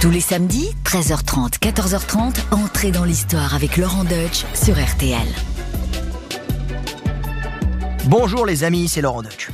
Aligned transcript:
Tous 0.00 0.10
les 0.10 0.20
samedis, 0.20 0.70
13h30, 0.84 1.58
14h30, 1.58 2.36
entrez 2.52 2.92
dans 2.92 3.02
l'histoire 3.02 3.56
avec 3.56 3.76
Laurent 3.76 4.04
Deutsch 4.04 4.44
sur 4.54 4.76
RTL. 4.80 5.26
Bonjour 8.04 8.46
les 8.46 8.62
amis, 8.62 8.86
c'est 8.86 9.00
Laurent 9.00 9.22
Deutsch. 9.22 9.50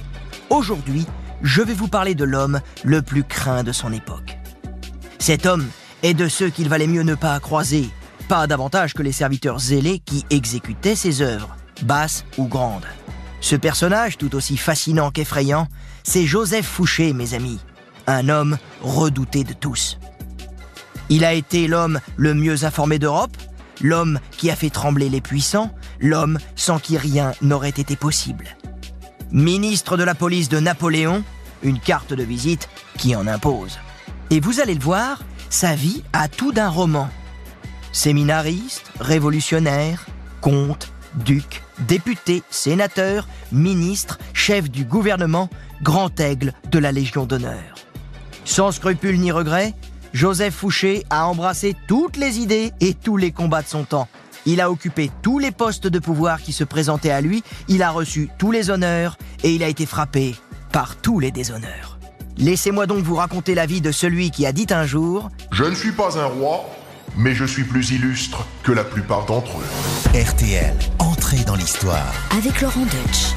Aujourd'hui, 0.50 1.06
je 1.40 1.62
vais 1.62 1.72
vous 1.72 1.88
parler 1.88 2.14
de 2.14 2.24
l'homme 2.24 2.60
le 2.82 3.00
plus 3.00 3.24
craint 3.24 3.62
de 3.62 3.72
son 3.72 3.90
époque. 3.90 4.36
Cet 5.18 5.46
homme 5.46 5.66
est 6.02 6.12
de 6.12 6.28
ceux 6.28 6.50
qu'il 6.50 6.68
valait 6.68 6.88
mieux 6.88 7.04
ne 7.04 7.14
pas 7.14 7.40
croiser, 7.40 7.88
pas 8.28 8.46
davantage 8.46 8.92
que 8.92 9.02
les 9.02 9.12
serviteurs 9.12 9.58
zélés 9.58 9.98
qui 10.00 10.26
exécutaient 10.28 10.94
ses 10.94 11.22
œuvres, 11.22 11.56
basses 11.84 12.26
ou 12.36 12.48
grandes. 12.48 12.86
Ce 13.40 13.56
personnage, 13.56 14.18
tout 14.18 14.34
aussi 14.34 14.58
fascinant 14.58 15.10
qu'effrayant, 15.10 15.68
c'est 16.02 16.26
Joseph 16.26 16.66
Fouché, 16.66 17.14
mes 17.14 17.32
amis, 17.32 17.60
un 18.06 18.28
homme 18.28 18.58
redouté 18.82 19.42
de 19.42 19.54
tous. 19.54 19.98
Il 21.10 21.24
a 21.24 21.32
été 21.32 21.68
l'homme 21.68 22.00
le 22.16 22.34
mieux 22.34 22.64
informé 22.64 22.98
d'Europe, 22.98 23.36
l'homme 23.80 24.20
qui 24.36 24.50
a 24.50 24.56
fait 24.56 24.70
trembler 24.70 25.08
les 25.08 25.20
puissants, 25.20 25.70
l'homme 26.00 26.38
sans 26.56 26.78
qui 26.78 26.96
rien 26.96 27.32
n'aurait 27.42 27.68
été 27.68 27.96
possible. 27.96 28.56
Ministre 29.30 29.96
de 29.96 30.04
la 30.04 30.14
police 30.14 30.48
de 30.48 30.60
Napoléon, 30.60 31.22
une 31.62 31.80
carte 31.80 32.14
de 32.14 32.22
visite 32.22 32.68
qui 32.98 33.16
en 33.16 33.26
impose. 33.26 33.78
Et 34.30 34.40
vous 34.40 34.60
allez 34.60 34.74
le 34.74 34.80
voir, 34.80 35.22
sa 35.50 35.74
vie 35.74 36.02
a 36.12 36.28
tout 36.28 36.52
d'un 36.52 36.68
roman. 36.68 37.08
Séminariste, 37.92 38.90
révolutionnaire, 39.00 40.06
comte, 40.40 40.92
duc, 41.14 41.62
député, 41.86 42.42
sénateur, 42.50 43.28
ministre, 43.52 44.18
chef 44.32 44.70
du 44.70 44.84
gouvernement, 44.84 45.48
grand 45.82 46.18
aigle 46.20 46.52
de 46.70 46.78
la 46.78 46.92
Légion 46.92 47.26
d'honneur. 47.26 47.74
Sans 48.44 48.72
scrupule 48.72 49.18
ni 49.18 49.32
regret, 49.32 49.74
Joseph 50.14 50.54
Fouché 50.54 51.04
a 51.10 51.26
embrassé 51.26 51.74
toutes 51.88 52.16
les 52.16 52.38
idées 52.38 52.70
et 52.80 52.94
tous 52.94 53.16
les 53.16 53.32
combats 53.32 53.62
de 53.62 53.68
son 53.68 53.82
temps. 53.82 54.06
Il 54.46 54.60
a 54.60 54.70
occupé 54.70 55.10
tous 55.22 55.40
les 55.40 55.50
postes 55.50 55.88
de 55.88 55.98
pouvoir 55.98 56.40
qui 56.40 56.52
se 56.52 56.62
présentaient 56.62 57.10
à 57.10 57.20
lui, 57.20 57.42
il 57.66 57.82
a 57.82 57.90
reçu 57.90 58.30
tous 58.38 58.52
les 58.52 58.70
honneurs 58.70 59.18
et 59.42 59.52
il 59.52 59.64
a 59.64 59.68
été 59.68 59.86
frappé 59.86 60.36
par 60.70 60.94
tous 60.94 61.18
les 61.18 61.32
déshonneurs. 61.32 61.98
Laissez-moi 62.38 62.86
donc 62.86 63.02
vous 63.02 63.16
raconter 63.16 63.56
la 63.56 63.66
vie 63.66 63.80
de 63.80 63.90
celui 63.90 64.30
qui 64.30 64.46
a 64.46 64.52
dit 64.52 64.68
un 64.70 64.86
jour 64.86 65.30
Je 65.50 65.64
ne 65.64 65.74
suis 65.74 65.92
pas 65.92 66.16
un 66.16 66.26
roi, 66.26 66.64
mais 67.16 67.34
je 67.34 67.44
suis 67.44 67.64
plus 67.64 67.90
illustre 67.90 68.46
que 68.62 68.70
la 68.70 68.84
plupart 68.84 69.26
d'entre 69.26 69.58
eux. 69.58 70.20
RTL, 70.20 70.76
entrée 71.00 71.42
dans 71.44 71.56
l'histoire. 71.56 72.14
Avec 72.30 72.60
Laurent 72.60 72.84
Deutsch. 72.84 73.34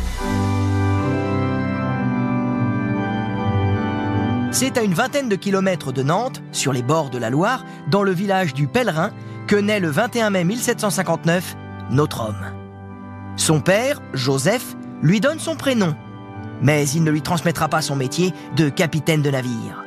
C'est 4.60 4.80
à 4.80 4.82
une 4.82 4.96
vingtaine 4.96 5.30
de 5.30 5.36
kilomètres 5.36 5.92
de 5.92 6.02
Nantes, 6.02 6.42
sur 6.52 6.74
les 6.74 6.82
bords 6.82 7.12
de 7.12 7.20
la 7.20 7.30
Loire, 7.30 7.64
dans 7.92 8.02
le 8.02 8.12
village 8.12 8.56
du 8.56 8.68
Pèlerin, 8.68 9.12
que 9.46 9.56
naît 9.56 9.80
le 9.80 9.92
21 9.92 10.32
mai 10.32 10.44
1759 10.46 11.56
notre 11.92 12.22
homme. 12.22 12.44
Son 13.36 13.62
père, 13.62 14.02
Joseph, 14.16 14.76
lui 15.04 15.20
donne 15.20 15.38
son 15.38 15.56
prénom, 15.56 15.96
mais 16.64 16.90
il 16.90 17.04
ne 17.04 17.12
lui 17.12 17.22
transmettra 17.22 17.68
pas 17.68 17.84
son 17.84 17.96
métier 17.96 18.34
de 18.56 18.68
capitaine 18.68 19.22
de 19.22 19.30
navire. 19.30 19.86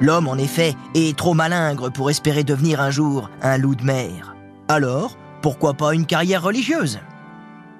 L'homme, 0.00 0.28
en 0.28 0.36
effet, 0.36 0.76
est 0.94 1.18
trop 1.18 1.34
malingre 1.34 1.90
pour 1.90 2.08
espérer 2.08 2.44
devenir 2.44 2.80
un 2.80 2.90
jour 2.90 3.30
un 3.42 3.58
loup 3.58 3.74
de 3.74 3.82
mer. 3.82 4.36
Alors, 4.68 5.16
pourquoi 5.40 5.74
pas 5.74 5.92
une 5.92 6.06
carrière 6.06 6.44
religieuse? 6.44 7.00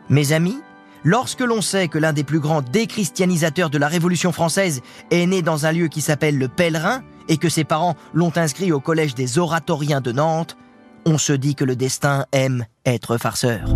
Mes 0.09 0.33
amis, 0.33 0.59
lorsque 1.05 1.41
l'on 1.41 1.61
sait 1.61 1.89
que 1.89 1.99
l'un 1.99 2.13
des 2.13 2.25
plus 2.25 2.41
grands 2.41 2.63
déchristianisateurs 2.63 3.71
de 3.71 3.79
la 3.79 3.89
Révolution 3.89 4.33
française 4.33 4.81
est 5.11 5.27
né 5.27 5.43
dans 5.43 5.67
un 5.67 5.73
lieu 5.73 5.89
qui 5.89 6.01
s'appelle 6.01 6.39
le 6.39 6.49
Pèlerin 6.49 7.03
et 7.29 7.37
que 7.37 7.49
ses 7.49 7.65
parents 7.65 7.97
l'ont 8.13 8.33
inscrit 8.37 8.73
au 8.73 8.81
collège 8.81 9.15
des 9.15 9.39
oratoriens 9.39 10.01
de 10.01 10.13
Nantes, 10.13 10.57
on 11.05 11.19
se 11.19 11.33
dit 11.33 11.55
que 11.55 11.65
le 11.65 11.77
destin 11.77 12.27
aime 12.33 12.65
être 12.85 13.17
farceur. 13.17 13.75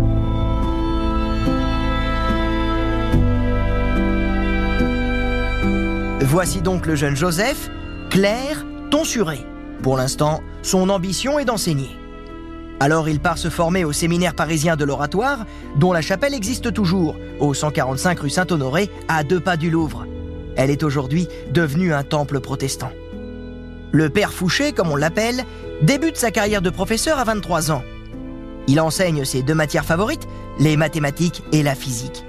Voici 6.21 6.61
donc 6.61 6.85
le 6.85 6.95
jeune 6.95 7.15
Joseph, 7.15 7.69
clair, 8.09 8.65
tonsuré. 8.91 9.39
Pour 9.81 9.97
l'instant, 9.97 10.41
son 10.61 10.89
ambition 10.89 11.39
est 11.39 11.45
d'enseigner. 11.45 11.89
Alors 12.79 13.09
il 13.09 13.19
part 13.19 13.37
se 13.37 13.49
former 13.49 13.83
au 13.85 13.91
séminaire 13.91 14.35
parisien 14.35 14.75
de 14.75 14.85
l'Oratoire, 14.85 15.45
dont 15.77 15.93
la 15.93 16.01
chapelle 16.01 16.33
existe 16.33 16.73
toujours, 16.73 17.15
au 17.39 17.53
145 17.53 18.19
rue 18.19 18.29
Saint-Honoré, 18.29 18.89
à 19.07 19.23
deux 19.23 19.39
pas 19.39 19.57
du 19.57 19.71
Louvre. 19.71 20.05
Elle 20.55 20.69
est 20.69 20.83
aujourd'hui 20.83 21.27
devenue 21.51 21.93
un 21.93 22.03
temple 22.03 22.39
protestant. 22.39 22.91
Le 23.91 24.09
père 24.09 24.31
Fouché, 24.31 24.73
comme 24.73 24.91
on 24.91 24.95
l'appelle, 24.95 25.43
débute 25.81 26.17
sa 26.17 26.29
carrière 26.29 26.61
de 26.61 26.69
professeur 26.69 27.17
à 27.17 27.23
23 27.23 27.71
ans. 27.71 27.83
Il 28.67 28.79
enseigne 28.79 29.25
ses 29.25 29.43
deux 29.43 29.55
matières 29.55 29.85
favorites, 29.85 30.27
les 30.59 30.77
mathématiques 30.77 31.41
et 31.51 31.63
la 31.63 31.73
physique. 31.73 32.25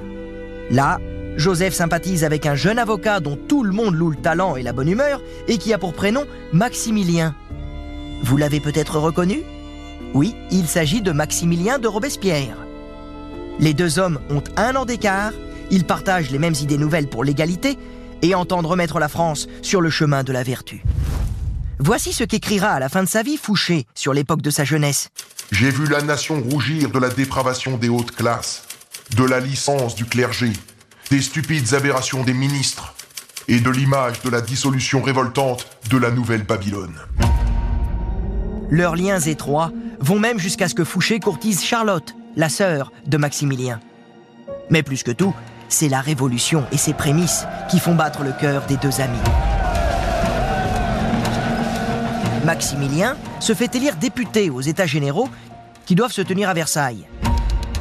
Là, 0.71 0.99
Joseph 1.37 1.75
sympathise 1.75 2.25
avec 2.25 2.47
un 2.47 2.55
jeune 2.55 2.79
avocat 2.79 3.21
dont 3.21 3.37
tout 3.37 3.65
le 3.65 3.73
monde 3.73 3.95
loue 3.95 4.11
le 4.11 4.17
talent 4.17 4.57
et 4.57 4.63
la 4.63 4.73
bonne 4.73 4.89
humeur 4.89 5.21
et 5.47 5.59
qui 5.59 5.73
a 5.73 5.79
pour 5.79 5.93
prénom 5.93 6.25
Maximilien. 6.53 7.35
Vous 8.23 8.37
l'avez 8.37 8.61
peut-être 8.61 8.99
reconnu? 8.99 9.43
Oui, 10.15 10.35
il 10.51 10.67
s'agit 10.67 11.03
de 11.03 11.13
Maximilien 11.13 11.79
de 11.79 11.89
Robespierre. 11.89 12.57
Les 13.61 13.75
deux 13.75 13.99
hommes 13.99 14.21
ont 14.31 14.43
un 14.57 14.75
an 14.77 14.85
d'écart, 14.85 15.33
ils 15.71 15.85
partagent 15.85 16.31
les 16.31 16.39
mêmes 16.39 16.55
idées 16.61 16.79
nouvelles 16.79 17.09
pour 17.09 17.25
l'égalité 17.25 17.77
et 18.23 18.35
entendent 18.35 18.67
remettre 18.67 18.99
la 18.99 19.09
France 19.09 19.49
sur 19.63 19.81
le 19.81 19.91
chemin 19.91 20.25
de 20.25 20.33
la 20.33 20.43
vertu. 20.43 20.83
Voici 21.79 22.13
ce 22.13 22.25
qu'écrira 22.25 22.71
à 22.71 22.81
la 22.81 22.89
fin 22.89 23.03
de 23.03 23.09
sa 23.09 23.23
vie 23.23 23.37
Fouché 23.37 23.87
sur 23.95 24.13
l'époque 24.13 24.43
de 24.43 24.51
sa 24.51 24.65
jeunesse. 24.65 25.11
J'ai 25.53 25.71
vu 25.71 25.87
la 25.87 26.03
nation 26.03 26.41
rougir 26.41 26.91
de 26.91 26.99
la 26.99 27.09
dépravation 27.09 27.77
des 27.77 27.89
hautes 27.89 28.13
classes, 28.13 28.65
de 29.17 29.25
la 29.25 29.41
licence 29.41 29.95
du 29.95 30.05
clergé, 30.05 30.53
des 31.11 31.21
stupides 31.21 31.75
aberrations 31.75 32.25
des 32.25 32.35
ministres 32.35 32.95
et 33.47 33.61
de 33.61 33.71
l'image 33.71 34.21
de 34.23 34.31
la 34.31 34.41
dissolution 34.41 35.03
révoltante 35.03 35.67
de 35.91 35.97
la 35.97 36.11
nouvelle 36.11 36.43
Babylone. 36.43 36.97
Leurs 38.71 38.97
liens 38.97 39.21
étroits 39.21 39.73
vont 40.01 40.19
même 40.19 40.39
jusqu'à 40.39 40.69
ce 40.69 40.75
que 40.75 40.85
Fouché 40.85 41.21
courtise 41.21 41.63
Charlotte, 41.63 42.15
la 42.37 42.49
sœur 42.49 42.93
de 43.07 43.17
Maximilien. 43.17 43.81
Mais 44.71 44.83
plus 44.83 45.03
que 45.03 45.11
tout, 45.11 45.35
c'est 45.69 45.89
la 45.89 46.01
révolution 46.01 46.65
et 46.73 46.77
ses 46.77 46.95
prémices 46.95 47.47
qui 47.71 47.79
font 47.79 47.95
battre 47.95 48.23
le 48.23 48.33
cœur 48.33 48.65
des 48.67 48.77
deux 48.77 49.01
amis. 49.01 49.19
Maximilien 52.45 53.17
se 53.41 53.55
fait 53.55 53.75
élire 53.75 53.97
député 53.97 54.51
aux 54.51 54.61
États 54.61 54.87
généraux 54.87 55.29
qui 55.85 55.95
doivent 55.95 56.13
se 56.13 56.23
tenir 56.23 56.49
à 56.49 56.55
Versailles. 56.55 57.07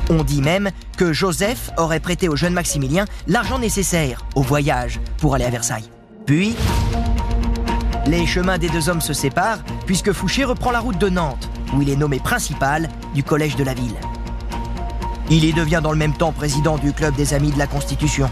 On 0.10 0.24
dit 0.24 0.42
même 0.42 0.72
que 0.98 1.14
Joseph 1.14 1.72
aurait 1.78 2.00
prêté 2.00 2.30
au 2.30 2.36
jeune 2.36 2.54
Maximilien 2.54 3.06
l'argent 3.28 3.60
nécessaire 3.60 4.26
au 4.36 4.42
voyage 4.42 5.00
pour 5.18 5.36
aller 5.36 5.46
à 5.46 5.50
Versailles. 5.50 5.90
Puis, 6.26 6.56
les 8.06 8.26
chemins 8.26 8.58
des 8.58 8.70
deux 8.70 8.90
hommes 8.90 9.02
se 9.02 9.14
séparent 9.14 9.64
puisque 9.88 10.12
Fouché 10.12 10.44
reprend 10.44 10.70
la 10.70 10.80
route 10.80 11.00
de 11.00 11.10
Nantes, 11.10 11.50
où 11.74 11.82
il 11.82 11.90
est 11.90 11.96
nommé 11.96 12.20
principal 12.20 12.90
du 13.16 13.24
collège 13.24 13.56
de 13.56 13.64
la 13.64 13.74
ville. 13.74 13.96
Il 15.32 15.44
y 15.44 15.54
devient 15.54 15.80
dans 15.82 15.92
le 15.92 15.98
même 15.98 16.14
temps 16.14 16.32
président 16.32 16.78
du 16.78 16.94
club 16.94 17.16
des 17.16 17.34
amis 17.34 17.52
de 17.52 17.58
la 17.58 17.68
Constitution. 17.68 18.30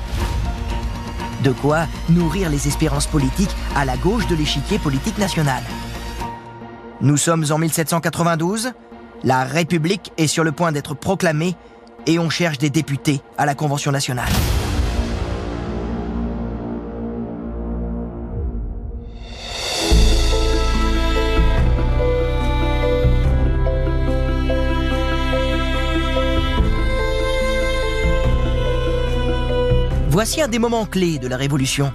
De 1.44 1.52
quoi 1.52 1.88
nourrir 2.10 2.50
les 2.50 2.68
espérances 2.68 3.08
politiques 3.08 3.56
à 3.76 3.86
la 3.86 3.98
gauche 3.98 4.28
de 4.28 4.36
l'échiquier 4.36 4.78
politique 4.78 5.18
national. 5.18 5.64
Nous 7.02 7.18
sommes 7.18 7.46
en 7.50 7.58
1792, 7.58 8.72
la 9.24 9.44
République 9.44 10.12
est 10.18 10.28
sur 10.28 10.44
le 10.44 10.52
point 10.52 10.72
d'être 10.72 10.94
proclamée 10.94 11.56
et 12.06 12.20
on 12.20 12.30
cherche 12.30 12.58
des 12.58 12.70
députés 12.70 13.22
à 13.38 13.46
la 13.46 13.56
Convention 13.56 13.92
nationale. 13.92 14.32
Un 30.26 30.48
des 30.48 30.58
moments 30.58 30.86
clés 30.86 31.20
de 31.20 31.28
la 31.28 31.38
Révolution. 31.38 31.94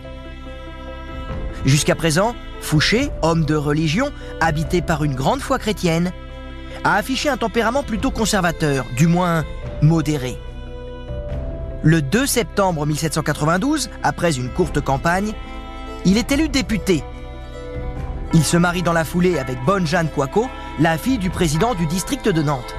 Jusqu'à 1.67 1.97
présent, 1.97 2.37
Fouché, 2.61 3.11
homme 3.23 3.45
de 3.45 3.57
religion, 3.57 4.13
habité 4.41 4.83
par 4.83 5.03
une 5.03 5.17
grande 5.17 5.41
foi 5.41 5.59
chrétienne, 5.59 6.13
a 6.85 6.95
affiché 6.95 7.29
un 7.29 7.37
tempérament 7.37 7.83
plutôt 7.83 8.13
conservateur, 8.13 8.87
du 8.97 9.09
moins 9.09 9.45
modéré. 9.83 10.39
Le 11.83 12.03
2 12.03 12.25
septembre 12.25 12.87
1792, 12.87 13.91
après 14.05 14.37
une 14.37 14.49
courte 14.49 14.81
campagne, 14.81 15.33
il 16.05 16.17
est 16.17 16.31
élu 16.31 16.49
député. 16.49 17.03
Il 18.33 18.45
se 18.45 18.57
marie 18.57 18.83
dans 18.83 18.93
la 18.93 19.05
foulée 19.05 19.41
avec 19.41 19.59
Bonne 19.67 19.89
Jeanne 19.89 20.09
Coaco, 20.09 20.49
la 20.79 20.97
fille 20.99 21.19
du 21.19 21.31
président 21.31 21.75
du 21.75 21.85
district 21.87 22.29
de 22.29 22.43
Nantes. 22.43 22.77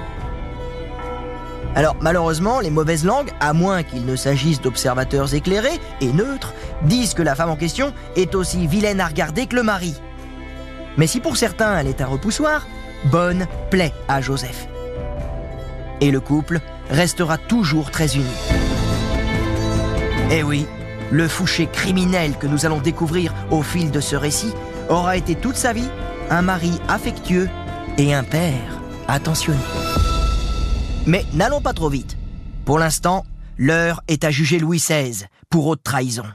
Alors 1.76 1.96
malheureusement, 2.02 2.60
les 2.60 2.70
mauvaises 2.70 3.06
langues, 3.06 3.32
à 3.40 3.54
moins 3.54 3.84
qu'il 3.84 4.06
ne 4.06 4.16
s'agisse 4.16 4.62
d'observateurs 4.62 5.34
éclairés 5.34 5.80
et 6.02 6.12
neutres, 6.12 6.54
disent 6.84 7.14
que 7.14 7.22
la 7.22 7.36
femme 7.36 7.50
en 7.50 7.56
question 7.56 7.94
est 8.16 8.36
aussi 8.36 8.68
vilaine 8.68 9.00
à 9.00 9.08
regarder 9.08 9.48
que 9.48 9.56
le 9.56 9.64
mari. 9.64 9.96
Mais 10.98 11.08
si 11.08 11.20
pour 11.20 11.38
certains 11.38 11.78
elle 11.78 11.88
est 11.88 12.02
un 12.02 12.08
repoussoir, 12.08 12.68
Bonne 13.06 13.48
plaît 13.70 13.94
à 14.08 14.22
Joseph. 14.22 14.68
Et 16.02 16.12
le 16.12 16.20
couple 16.20 16.60
restera 16.90 17.38
toujours 17.38 17.90
très 17.90 18.16
uni. 18.16 18.26
Eh 20.30 20.44
oui, 20.44 20.68
le 21.12 21.28
Fouché 21.28 21.68
criminel 21.68 22.38
que 22.38 22.48
nous 22.48 22.66
allons 22.66 22.80
découvrir 22.80 23.34
au 23.50 23.64
fil 23.64 23.92
de 23.92 24.00
ce 24.00 24.16
récit 24.16 24.54
aura 24.90 25.18
été 25.18 25.36
toute 25.36 25.56
sa 25.56 25.74
vie 25.74 25.90
un 26.30 26.42
mari 26.42 26.80
affectueux 26.88 27.50
et 27.98 28.14
un 28.14 28.24
père 28.24 28.80
attentionné. 29.08 29.60
Mais 31.08 31.26
n'allons 31.34 31.62
pas 31.62 31.74
trop 31.74 31.90
vite. 31.90 32.18
Pour 32.64 32.78
l'instant, 32.78 33.26
l'heure 33.58 34.02
est 34.08 34.24
à 34.24 34.30
juger 34.30 34.60
Louis 34.60 34.78
XVI 34.78 35.26
pour 35.50 35.68
haute 35.68 35.82
trahison. 35.84 36.26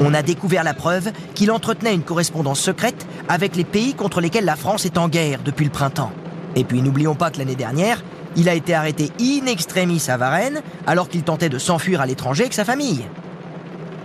On 0.00 0.14
a 0.14 0.22
découvert 0.22 0.64
la 0.64 0.74
preuve 0.74 1.10
qu'il 1.34 1.50
entretenait 1.50 1.94
une 1.94 2.02
correspondance 2.02 2.60
secrète 2.60 3.06
avec 3.28 3.56
les 3.56 3.64
pays 3.64 3.94
contre 3.94 4.20
lesquels 4.20 4.44
la 4.44 4.56
France 4.56 4.84
est 4.84 4.98
en 4.98 5.08
guerre 5.08 5.40
depuis 5.44 5.64
le 5.64 5.70
printemps. 5.70 6.12
Et 6.56 6.64
puis 6.64 6.82
n'oublions 6.82 7.14
pas 7.14 7.30
que 7.30 7.38
l'année 7.38 7.56
dernière, 7.56 8.02
il 8.36 8.48
a 8.48 8.54
été 8.54 8.74
arrêté 8.74 9.10
in 9.20 9.46
extremis 9.46 10.04
à 10.08 10.16
Varennes 10.16 10.62
alors 10.86 11.08
qu'il 11.08 11.22
tentait 11.22 11.48
de 11.48 11.58
s'enfuir 11.58 12.00
à 12.00 12.06
l'étranger 12.06 12.42
avec 12.44 12.54
sa 12.54 12.64
famille. 12.64 13.04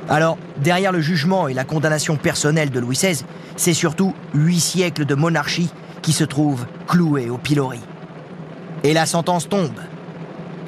Alors, 0.07 0.39
derrière 0.57 0.91
le 0.91 1.01
jugement 1.01 1.47
et 1.47 1.53
la 1.53 1.63
condamnation 1.63 2.15
personnelle 2.15 2.71
de 2.71 2.79
Louis 2.79 2.95
XVI, 2.95 3.23
c'est 3.55 3.75
surtout 3.75 4.15
huit 4.33 4.59
siècles 4.59 5.05
de 5.05 5.13
monarchie 5.13 5.69
qui 6.01 6.13
se 6.13 6.23
trouvent 6.23 6.65
cloués 6.87 7.29
au 7.29 7.37
pilori. 7.37 7.79
Et 8.83 8.93
la 8.93 9.05
sentence 9.05 9.49
tombe. 9.49 9.79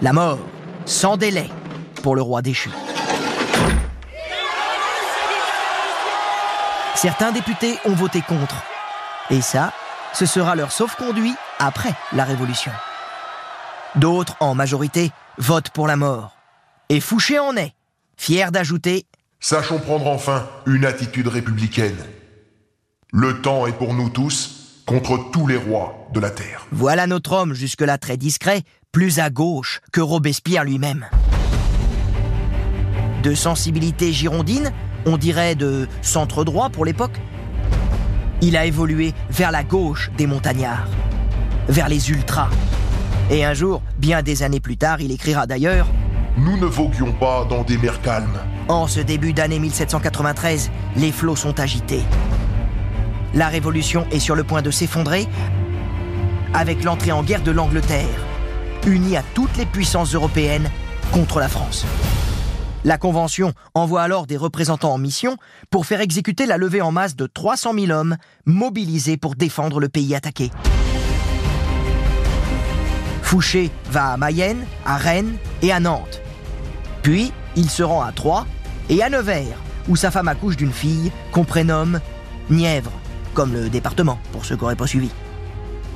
La 0.02 0.12
mort, 0.12 0.40
sans 0.86 1.16
délai, 1.16 1.50
pour 2.04 2.16
le 2.16 2.22
roi 2.22 2.42
déchu. 2.42 2.70
Certains 6.96 7.32
députés 7.32 7.78
ont 7.86 7.94
voté 7.94 8.22
contre. 8.22 8.64
Et 9.30 9.42
ça, 9.42 9.72
ce 10.14 10.26
sera 10.26 10.56
leur 10.56 10.72
sauf-conduit 10.72 11.34
après 11.58 11.94
la 12.12 12.26
Révolution. 12.26 12.72
D'autres, 13.96 14.36
en 14.40 14.56
majorité, 14.56 15.12
votent 15.38 15.70
pour 15.70 15.88
la 15.88 15.96
mort. 15.96 16.36
Et 16.90 17.00
Fouché 17.00 17.40
en 17.40 17.56
est, 17.56 17.74
fier 18.18 18.52
d'ajouter 18.52 19.06
Sachons 19.40 19.80
prendre 19.80 20.08
enfin 20.08 20.48
une 20.68 20.86
attitude 20.86 21.28
républicaine. 21.28 21.98
Le 23.12 23.42
temps 23.42 23.66
est 23.66 23.72
pour 23.72 23.94
nous 23.94 24.10
tous 24.10 24.61
contre 24.86 25.32
tous 25.32 25.48
les 25.48 25.58
rois 25.58 26.08
de 26.14 26.20
la 26.20 26.30
terre. 26.30 26.66
Voilà 26.72 27.08
notre 27.08 27.34
homme 27.34 27.54
jusque-là 27.54 27.98
très 27.98 28.18
discret, 28.18 28.64
plus 28.92 29.20
à 29.20 29.30
gauche 29.30 29.82
que 29.92 30.02
Robespierre 30.02 30.64
lui-même. 30.64 31.06
De 33.24 33.36
sensibilité 33.36 34.12
girondine, 34.12 34.72
on 35.06 35.18
dirait 35.18 35.56
de 35.56 35.88
centre 36.02 36.44
droit 36.44 36.70
pour 36.70 36.86
l'époque, 36.86 37.20
il 38.42 38.58
a 38.58 38.66
évolué 38.66 39.14
vers 39.30 39.52
la 39.52 39.64
gauche 39.64 40.10
des 40.18 40.26
montagnards, 40.26 40.88
vers 41.70 41.88
les 41.88 42.10
ultras. 42.10 42.50
Et 43.30 43.46
un 43.46 43.54
jour, 43.54 43.82
bien 43.98 44.24
des 44.24 44.44
années 44.44 44.60
plus 44.60 44.78
tard, 44.78 45.00
il 45.00 45.12
écrira 45.12 45.46
d'ailleurs 45.46 45.88
Nous 46.38 46.58
ne 46.58 46.66
voguions 46.66 47.14
pas 47.14 47.46
dans 47.46 47.64
des 47.64 47.78
mers 47.78 48.02
calmes. 48.02 48.40
En 48.68 48.88
ce 48.88 49.00
début 49.00 49.34
d'année 49.34 49.60
1793, 49.60 50.72
les 50.96 51.12
flots 51.12 51.36
sont 51.36 51.60
agités. 51.60 52.04
La 53.34 53.48
révolution 53.48 54.06
est 54.12 54.20
sur 54.20 54.36
le 54.36 54.44
point 54.44 54.62
de 54.62 54.72
s'effondrer 54.72 55.28
avec 56.54 56.84
l'entrée 56.84 57.14
en 57.14 57.24
guerre 57.24 57.44
de 57.44 57.52
l'Angleterre, 57.52 58.26
unie 58.86 59.16
à 59.16 59.24
toutes 59.34 59.56
les 59.58 59.66
puissances 59.66 60.14
européennes 60.14 60.70
contre 61.14 61.40
la 61.40 61.48
France. 61.48 61.86
La 62.84 62.98
Convention 62.98 63.54
envoie 63.74 64.02
alors 64.02 64.28
des 64.28 64.38
représentants 64.38 64.94
en 64.94 64.98
mission 64.98 65.38
pour 65.70 65.86
faire 65.86 66.02
exécuter 66.02 66.46
la 66.46 66.58
levée 66.58 66.82
en 66.82 66.92
masse 66.92 67.16
de 67.16 67.28
300 67.28 67.74
000 67.74 67.92
hommes 67.92 68.18
mobilisés 68.46 69.18
pour 69.18 69.36
défendre 69.36 69.80
le 69.80 69.88
pays 69.88 70.16
attaqué. 70.16 70.52
Fouché 73.22 73.72
va 73.92 74.08
à 74.12 74.18
Mayenne, 74.18 74.66
à 74.86 74.98
Rennes 74.98 75.38
et 75.62 75.72
à 75.72 75.80
Nantes. 75.80 76.22
Puis, 77.02 77.32
il 77.56 77.70
se 77.70 77.84
rend 77.84 78.02
à 78.02 78.12
Troyes 78.12 78.46
et 78.90 79.02
à 79.02 79.10
Nevers, 79.10 79.58
où 79.88 79.96
sa 79.96 80.12
femme 80.12 80.28
accouche 80.28 80.58
d'une 80.58 80.74
fille 80.74 81.12
qu'on 81.32 81.46
prénomme 81.46 82.02
Nièvre, 82.50 82.92
comme 83.34 83.54
le 83.54 83.70
département, 83.70 84.20
pour 84.32 84.46
ceux 84.46 84.56
qui 84.56 84.62
n'auraient 84.62 84.76
pas 84.76 84.88
suivi. 84.88 85.10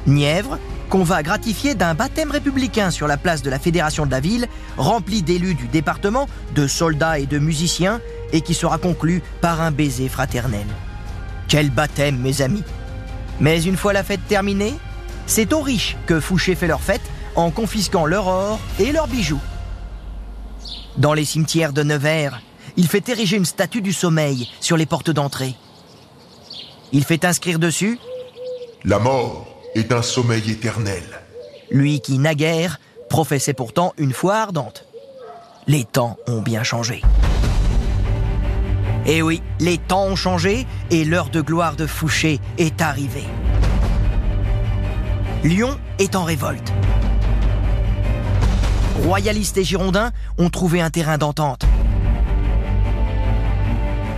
Nièvre, 0.07 0.59
qu'on 0.89 1.03
va 1.03 1.23
gratifier 1.23 1.73
d'un 1.75 1.93
baptême 1.93 2.31
républicain 2.31 2.91
sur 2.91 3.07
la 3.07 3.17
place 3.17 3.41
de 3.41 3.49
la 3.49 3.59
Fédération 3.59 4.05
de 4.05 4.11
la 4.11 4.19
ville, 4.19 4.47
rempli 4.77 5.23
d'élus 5.23 5.55
du 5.55 5.67
département, 5.67 6.27
de 6.53 6.67
soldats 6.67 7.19
et 7.19 7.25
de 7.25 7.39
musiciens, 7.39 8.01
et 8.31 8.41
qui 8.41 8.53
sera 8.53 8.77
conclu 8.77 9.21
par 9.41 9.61
un 9.61 9.71
baiser 9.71 10.09
fraternel. 10.09 10.65
Quel 11.47 11.69
baptême, 11.69 12.19
mes 12.19 12.41
amis 12.41 12.63
Mais 13.39 13.63
une 13.63 13.77
fois 13.77 13.93
la 13.93 14.03
fête 14.03 14.27
terminée, 14.27 14.73
c'est 15.27 15.53
aux 15.53 15.61
riches 15.61 15.97
que 16.05 16.19
Fouché 16.19 16.55
fait 16.55 16.67
leur 16.67 16.81
fête 16.81 17.01
en 17.35 17.51
confisquant 17.51 18.05
leur 18.05 18.27
or 18.27 18.59
et 18.79 18.91
leurs 18.91 19.07
bijoux. 19.07 19.41
Dans 20.97 21.13
les 21.13 21.25
cimetières 21.25 21.73
de 21.73 21.83
Nevers, 21.83 22.41
il 22.77 22.87
fait 22.87 23.09
ériger 23.09 23.37
une 23.37 23.45
statue 23.45 23.81
du 23.81 23.93
sommeil 23.93 24.49
sur 24.61 24.77
les 24.77 24.85
portes 24.85 25.11
d'entrée. 25.11 25.55
Il 26.91 27.03
fait 27.03 27.25
inscrire 27.25 27.59
dessus 27.59 27.99
La 28.83 28.99
mort 28.99 29.47
est 29.75 29.91
un 29.91 30.01
sommeil 30.01 30.51
éternel. 30.51 31.03
Lui 31.69 31.99
qui, 31.99 32.17
naguère, 32.17 32.79
professait 33.09 33.53
pourtant 33.53 33.93
une 33.97 34.13
foi 34.13 34.35
ardente. 34.35 34.85
Les 35.67 35.83
temps 35.83 36.17
ont 36.27 36.41
bien 36.41 36.63
changé. 36.63 37.01
Eh 39.07 39.21
oui, 39.21 39.41
les 39.59 39.77
temps 39.77 40.05
ont 40.05 40.15
changé 40.15 40.65
et 40.89 41.05
l'heure 41.05 41.29
de 41.29 41.41
gloire 41.41 41.75
de 41.75 41.85
Fouché 41.85 42.39
est 42.57 42.81
arrivée. 42.81 43.27
Lyon 45.43 45.77
est 45.99 46.15
en 46.15 46.23
révolte. 46.23 46.73
Royalistes 49.03 49.57
et 49.57 49.63
Girondins 49.63 50.11
ont 50.37 50.49
trouvé 50.49 50.81
un 50.81 50.89
terrain 50.89 51.17
d'entente. 51.17 51.65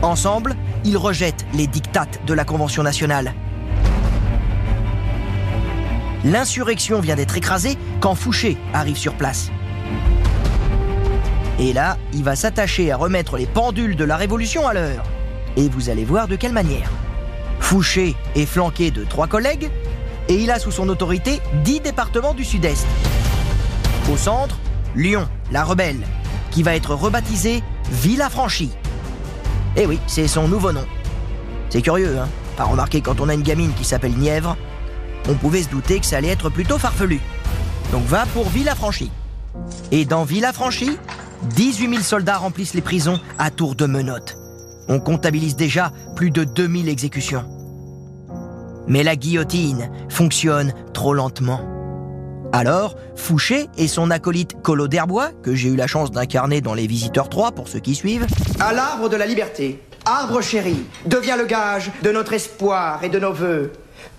Ensemble, 0.01 0.55
ils 0.83 0.97
rejettent 0.97 1.45
les 1.53 1.67
dictates 1.67 2.21
de 2.25 2.33
la 2.33 2.45
Convention 2.45 2.83
nationale. 2.83 3.33
L'insurrection 6.23 6.99
vient 6.99 7.15
d'être 7.15 7.37
écrasée 7.37 7.77
quand 7.99 8.15
Fouché 8.15 8.57
arrive 8.73 8.97
sur 8.97 9.13
place. 9.13 9.51
Et 11.59 11.73
là, 11.73 11.97
il 12.13 12.23
va 12.23 12.35
s'attacher 12.35 12.91
à 12.91 12.97
remettre 12.97 13.37
les 13.37 13.45
pendules 13.45 13.95
de 13.95 14.03
la 14.03 14.17
Révolution 14.17 14.67
à 14.67 14.73
l'heure. 14.73 15.03
Et 15.55 15.69
vous 15.69 15.89
allez 15.89 16.05
voir 16.05 16.27
de 16.27 16.35
quelle 16.35 16.53
manière. 16.53 16.89
Fouché 17.59 18.15
est 18.35 18.45
flanqué 18.45 18.91
de 18.91 19.03
trois 19.03 19.27
collègues 19.27 19.69
et 20.29 20.35
il 20.35 20.51
a 20.51 20.59
sous 20.59 20.71
son 20.71 20.89
autorité 20.89 21.41
dix 21.63 21.79
départements 21.79 22.33
du 22.33 22.43
Sud-Est. 22.43 22.85
Au 24.11 24.17
centre, 24.17 24.57
Lyon, 24.95 25.27
la 25.51 25.63
rebelle, 25.63 26.05
qui 26.51 26.63
va 26.63 26.75
être 26.75 26.93
rebaptisée 26.93 27.63
Villafranchi. 27.91 28.71
Eh 29.79 29.85
oui, 29.85 29.99
c'est 30.07 30.27
son 30.27 30.47
nouveau 30.47 30.71
nom. 30.71 30.85
C'est 31.69 31.83
curieux, 31.83 32.17
hein 32.17 32.27
Pas 32.57 32.63
remarqué 32.63 33.01
quand 33.01 33.21
on 33.21 33.29
a 33.29 33.35
une 33.35 33.43
gamine 33.43 33.71
qui 33.73 33.85
s'appelle 33.85 34.17
Nièvre, 34.17 34.57
on 35.29 35.35
pouvait 35.35 35.61
se 35.61 35.69
douter 35.69 35.99
que 35.99 36.05
ça 36.05 36.17
allait 36.17 36.29
être 36.29 36.49
plutôt 36.49 36.79
farfelu. 36.79 37.19
Donc 37.91 38.03
va 38.05 38.25
pour 38.33 38.49
Villafranchi. 38.49 39.11
Et 39.91 40.05
dans 40.05 40.23
Villafranchi, 40.23 40.97
18 41.55 41.89
000 41.89 42.01
soldats 42.01 42.37
remplissent 42.37 42.73
les 42.73 42.81
prisons 42.81 43.19
à 43.37 43.51
tour 43.51 43.75
de 43.75 43.85
menottes. 43.85 44.35
On 44.89 44.99
comptabilise 44.99 45.55
déjà 45.55 45.91
plus 46.15 46.31
de 46.31 46.43
2000 46.43 46.89
exécutions. 46.89 47.45
Mais 48.87 49.03
la 49.03 49.15
guillotine 49.15 49.91
fonctionne 50.09 50.73
trop 50.93 51.13
lentement. 51.13 51.76
Alors, 52.57 52.95
Fouché 53.15 53.67
et 53.77 53.87
son 53.87 54.09
acolyte 54.09 54.59
Colo 54.63 54.87
d'Herbois, 54.87 55.29
que 55.43 55.53
j'ai 55.53 55.69
eu 55.69 55.75
la 55.75 55.85
chance 55.85 56.09
d'incarner 56.09 56.59
dans 56.59 56.73
Les 56.73 56.87
Visiteurs 56.87 57.29
3 57.29 57.51
pour 57.51 57.67
ceux 57.67 57.77
qui 57.77 57.93
suivent, 57.93 58.25
À 58.59 58.73
l'arbre 58.73 59.09
de 59.09 59.15
la 59.15 59.27
liberté, 59.27 59.79
arbre 60.05 60.41
chéri, 60.41 60.77
deviens 61.05 61.37
le 61.37 61.45
gage 61.45 61.91
de 62.01 62.11
notre 62.11 62.33
espoir 62.33 63.03
et 63.03 63.09
de 63.09 63.19
nos 63.19 63.31
voeux. 63.31 63.73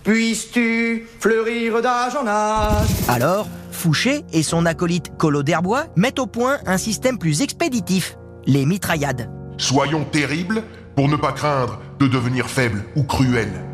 Puisses-tu 0.04 1.08
fleurir 1.18 1.82
d'âge 1.82 2.14
en 2.14 2.28
âge 2.28 2.86
alors 3.08 3.48
Fouché 3.72 4.22
et 4.32 4.44
son 4.44 4.66
acolyte 4.66 5.16
Colo 5.16 5.42
d'Herbois 5.42 5.86
mettent 5.96 6.20
au 6.20 6.28
point 6.28 6.58
un 6.64 6.78
système 6.78 7.18
plus 7.18 7.42
expéditif, 7.42 8.16
les 8.46 8.66
mitraillades. 8.66 9.28
Soyons 9.56 10.04
terribles 10.04 10.62
pour 10.94 11.08
ne 11.08 11.16
pas 11.16 11.32
craindre 11.32 11.80
de 11.98 12.06
devenir 12.06 12.46
faibles 12.46 12.84
ou 12.94 13.02
cruels. 13.02 13.64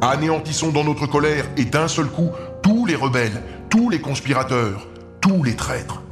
Anéantissons 0.00 0.70
dans 0.70 0.84
notre 0.84 1.06
colère 1.06 1.44
et 1.58 1.64
d'un 1.64 1.88
seul 1.88 2.06
coup 2.06 2.30
tous 2.62 2.86
les 2.86 2.94
rebelles, 2.94 3.42
tous 3.70 3.90
les 3.90 4.00
conspirateurs, 4.00 4.86
tous 5.20 5.42
les 5.42 5.56
traîtres. 5.56 6.02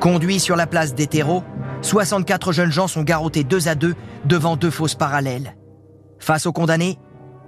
Conduits 0.00 0.40
sur 0.40 0.56
la 0.56 0.66
place 0.66 0.94
des 0.94 1.06
terreaux, 1.06 1.42
64 1.82 2.52
jeunes 2.52 2.72
gens 2.72 2.86
sont 2.86 3.02
garrottés 3.02 3.44
deux 3.44 3.68
à 3.68 3.74
deux 3.74 3.94
devant 4.24 4.56
deux 4.56 4.70
fosses 4.70 4.94
parallèles. 4.94 5.56
Face 6.18 6.46
aux 6.46 6.52
condamnés, 6.52 6.98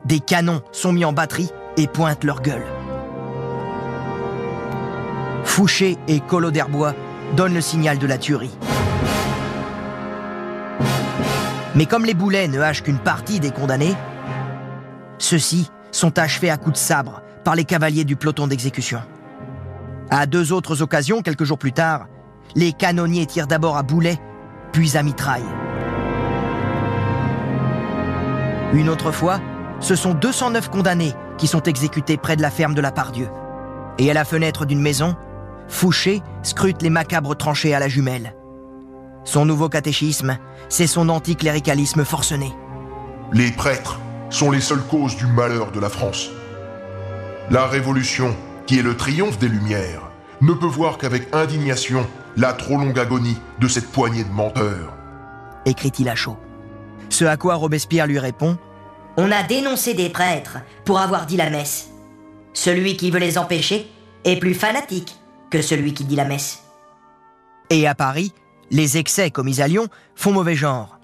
des 0.04 0.20
canons 0.20 0.62
sont 0.72 0.92
mis 0.92 1.04
en 1.04 1.12
batterie 1.12 1.50
et 1.76 1.86
pointent 1.86 2.24
leur 2.24 2.42
gueule. 2.42 2.64
Fouché 5.44 5.96
et 6.08 6.20
Colo 6.20 6.50
d'Herbois 6.50 6.94
donnent 7.36 7.54
le 7.54 7.60
signal 7.60 7.98
de 7.98 8.06
la 8.06 8.18
tuerie. 8.18 8.56
Mais 11.74 11.86
comme 11.86 12.04
les 12.04 12.14
boulets 12.14 12.48
ne 12.48 12.60
hachent 12.60 12.82
qu'une 12.82 12.98
partie 12.98 13.40
des 13.40 13.50
condamnés, 13.50 13.94
ceux-ci 15.18 15.70
sont 15.92 16.18
achevés 16.18 16.50
à 16.50 16.56
coups 16.56 16.74
de 16.74 16.78
sabre 16.78 17.22
par 17.44 17.54
les 17.54 17.64
cavaliers 17.64 18.04
du 18.04 18.16
peloton 18.16 18.46
d'exécution. 18.46 19.00
À 20.10 20.26
deux 20.26 20.52
autres 20.52 20.82
occasions, 20.82 21.22
quelques 21.22 21.44
jours 21.44 21.58
plus 21.58 21.72
tard, 21.72 22.06
les 22.56 22.72
canonniers 22.72 23.26
tirent 23.26 23.46
d'abord 23.46 23.76
à 23.76 23.82
boulet, 23.82 24.18
puis 24.72 24.96
à 24.96 25.02
mitraille. 25.02 25.44
Une 28.72 28.88
autre 28.88 29.12
fois, 29.12 29.40
ce 29.80 29.94
sont 29.94 30.14
209 30.14 30.68
condamnés 30.70 31.14
qui 31.38 31.46
sont 31.46 31.62
exécutés 31.62 32.16
près 32.16 32.36
de 32.36 32.42
la 32.42 32.50
ferme 32.50 32.74
de 32.74 32.80
la 32.80 32.92
Pardieu. 32.92 33.28
Et 33.98 34.10
à 34.10 34.14
la 34.14 34.24
fenêtre 34.24 34.66
d'une 34.66 34.80
maison, 34.80 35.16
Fouché 35.68 36.22
scrute 36.42 36.82
les 36.82 36.90
macabres 36.90 37.36
tranchées 37.36 37.74
à 37.74 37.78
la 37.78 37.88
jumelle. 37.88 38.34
Son 39.30 39.44
nouveau 39.44 39.68
catéchisme, 39.68 40.38
c'est 40.68 40.88
son 40.88 41.08
anticléricalisme 41.08 42.04
forcené. 42.04 42.52
Les 43.32 43.52
prêtres 43.52 44.00
sont 44.28 44.50
les 44.50 44.60
seules 44.60 44.82
causes 44.82 45.14
du 45.14 45.26
malheur 45.26 45.70
de 45.70 45.78
la 45.78 45.88
France. 45.88 46.30
La 47.48 47.68
Révolution, 47.68 48.34
qui 48.66 48.80
est 48.80 48.82
le 48.82 48.96
triomphe 48.96 49.38
des 49.38 49.46
Lumières, 49.46 50.10
ne 50.40 50.52
peut 50.52 50.66
voir 50.66 50.98
qu'avec 50.98 51.32
indignation 51.32 52.04
la 52.36 52.52
trop 52.52 52.76
longue 52.76 52.98
agonie 52.98 53.36
de 53.60 53.68
cette 53.68 53.92
poignée 53.92 54.24
de 54.24 54.32
menteurs. 54.32 54.94
Écrit-il 55.64 56.08
à 56.08 56.16
chaud. 56.16 56.36
Ce 57.08 57.24
à 57.24 57.36
quoi 57.36 57.54
Robespierre 57.54 58.08
lui 58.08 58.18
répond 58.18 58.58
On 59.16 59.30
a 59.30 59.44
dénoncé 59.44 59.94
des 59.94 60.08
prêtres 60.08 60.58
pour 60.84 60.98
avoir 60.98 61.26
dit 61.26 61.36
la 61.36 61.50
messe. 61.50 61.90
Celui 62.52 62.96
qui 62.96 63.12
veut 63.12 63.20
les 63.20 63.38
empêcher 63.38 63.92
est 64.24 64.40
plus 64.40 64.54
fanatique 64.54 65.20
que 65.52 65.62
celui 65.62 65.94
qui 65.94 66.02
dit 66.02 66.16
la 66.16 66.24
messe. 66.24 66.64
Et 67.72 67.86
à 67.86 67.94
Paris, 67.94 68.32
les 68.70 68.98
excès 68.98 69.30
commis 69.30 69.60
à 69.60 69.68
Lyon 69.68 69.88
font 70.14 70.32
mauvais 70.32 70.54
genre. 70.54 70.98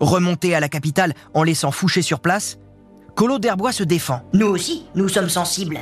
Remonté 0.00 0.54
à 0.54 0.60
la 0.60 0.68
capitale 0.68 1.14
en 1.34 1.42
laissant 1.42 1.70
Fouché 1.70 2.02
sur 2.02 2.20
place, 2.20 2.58
Collot 3.14 3.38
d'Herbois 3.38 3.72
se 3.72 3.82
défend. 3.82 4.22
Nous 4.32 4.46
aussi, 4.46 4.86
nous 4.94 5.08
sommes 5.08 5.28
sensibles. 5.28 5.78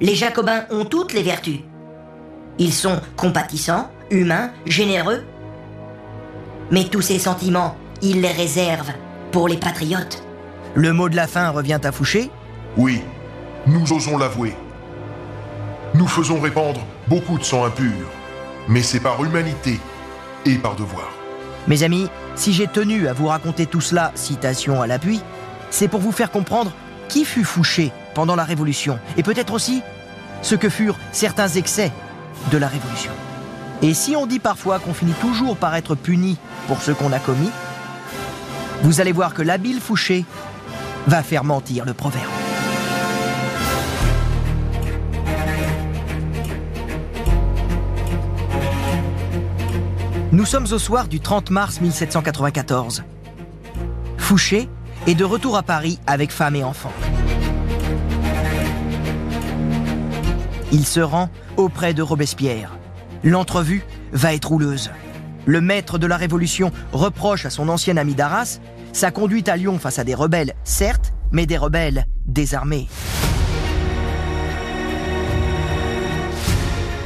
Les 0.00 0.14
Jacobins 0.14 0.66
ont 0.70 0.84
toutes 0.84 1.12
les 1.12 1.22
vertus. 1.22 1.60
Ils 2.58 2.72
sont 2.72 3.00
compatissants, 3.16 3.90
humains, 4.10 4.52
généreux. 4.66 5.24
Mais 6.70 6.84
tous 6.84 7.02
ces 7.02 7.18
sentiments, 7.18 7.76
ils 8.02 8.20
les 8.20 8.32
réservent 8.32 8.92
pour 9.32 9.48
les 9.48 9.56
patriotes. 9.56 10.22
Le 10.74 10.92
mot 10.92 11.08
de 11.08 11.16
la 11.16 11.26
fin 11.26 11.50
revient 11.50 11.80
à 11.82 11.92
Fouché. 11.92 12.30
Oui, 12.76 13.00
nous 13.66 13.92
osons 13.92 14.18
l'avouer. 14.18 14.54
Nous 15.94 16.08
faisons 16.08 16.40
répandre 16.40 16.80
beaucoup 17.08 17.38
de 17.38 17.44
sang 17.44 17.64
impur, 17.64 17.92
mais 18.68 18.82
c'est 18.82 19.00
par 19.00 19.24
humanité 19.24 19.78
et 20.44 20.56
par 20.56 20.76
devoir. 20.76 21.10
Mes 21.66 21.82
amis, 21.82 22.08
si 22.34 22.52
j'ai 22.52 22.66
tenu 22.66 23.08
à 23.08 23.12
vous 23.12 23.26
raconter 23.26 23.66
tout 23.66 23.80
cela, 23.80 24.12
citation 24.14 24.82
à 24.82 24.86
l'appui, 24.86 25.20
c'est 25.70 25.88
pour 25.88 26.00
vous 26.00 26.12
faire 26.12 26.30
comprendre 26.30 26.72
qui 27.08 27.24
fut 27.24 27.44
Fouché 27.44 27.92
pendant 28.14 28.36
la 28.36 28.44
Révolution, 28.44 28.98
et 29.16 29.22
peut-être 29.22 29.52
aussi 29.52 29.82
ce 30.42 30.54
que 30.54 30.68
furent 30.68 30.98
certains 31.12 31.48
excès 31.48 31.92
de 32.50 32.58
la 32.58 32.68
Révolution. 32.68 33.12
Et 33.82 33.94
si 33.94 34.14
on 34.16 34.26
dit 34.26 34.38
parfois 34.38 34.78
qu'on 34.78 34.94
finit 34.94 35.14
toujours 35.20 35.56
par 35.56 35.74
être 35.74 35.94
puni 35.94 36.38
pour 36.68 36.80
ce 36.80 36.92
qu'on 36.92 37.12
a 37.12 37.18
commis, 37.18 37.50
vous 38.82 39.00
allez 39.00 39.12
voir 39.12 39.34
que 39.34 39.42
l'habile 39.42 39.80
Fouché 39.80 40.24
va 41.06 41.22
faire 41.22 41.44
mentir 41.44 41.84
le 41.84 41.94
proverbe. 41.94 42.43
Nous 50.34 50.46
sommes 50.46 50.66
au 50.72 50.80
soir 50.80 51.06
du 51.06 51.20
30 51.20 51.50
mars 51.50 51.80
1794. 51.80 53.04
Fouché 54.18 54.68
est 55.06 55.14
de 55.14 55.24
retour 55.24 55.56
à 55.56 55.62
Paris 55.62 56.00
avec 56.08 56.32
femme 56.32 56.56
et 56.56 56.64
enfants. 56.64 56.92
Il 60.72 60.84
se 60.84 60.98
rend 60.98 61.30
auprès 61.56 61.94
de 61.94 62.02
Robespierre. 62.02 62.76
L'entrevue 63.22 63.84
va 64.10 64.34
être 64.34 64.50
houleuse. 64.50 64.90
Le 65.46 65.60
maître 65.60 65.98
de 65.98 66.08
la 66.08 66.16
Révolution 66.16 66.72
reproche 66.92 67.46
à 67.46 67.50
son 67.50 67.68
ancien 67.68 67.96
ami 67.96 68.16
d'Arras 68.16 68.58
sa 68.92 69.12
conduite 69.12 69.48
à 69.48 69.56
Lyon 69.56 69.78
face 69.78 70.00
à 70.00 70.04
des 70.04 70.16
rebelles, 70.16 70.54
certes, 70.64 71.12
mais 71.30 71.46
des 71.46 71.58
rebelles 71.58 72.06
désarmés. 72.26 72.88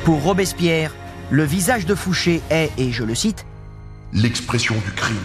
Pour 0.06 0.23
Robespierre, 0.23 0.94
le 1.30 1.44
visage 1.44 1.85
de 1.87 1.94
Fouché 1.94 2.40
est, 2.50 2.70
et 2.78 2.90
je 2.90 3.04
le 3.04 3.14
cite, 3.14 3.44
l'expression 4.12 4.75
du 4.75 4.92
crime. 4.92 5.16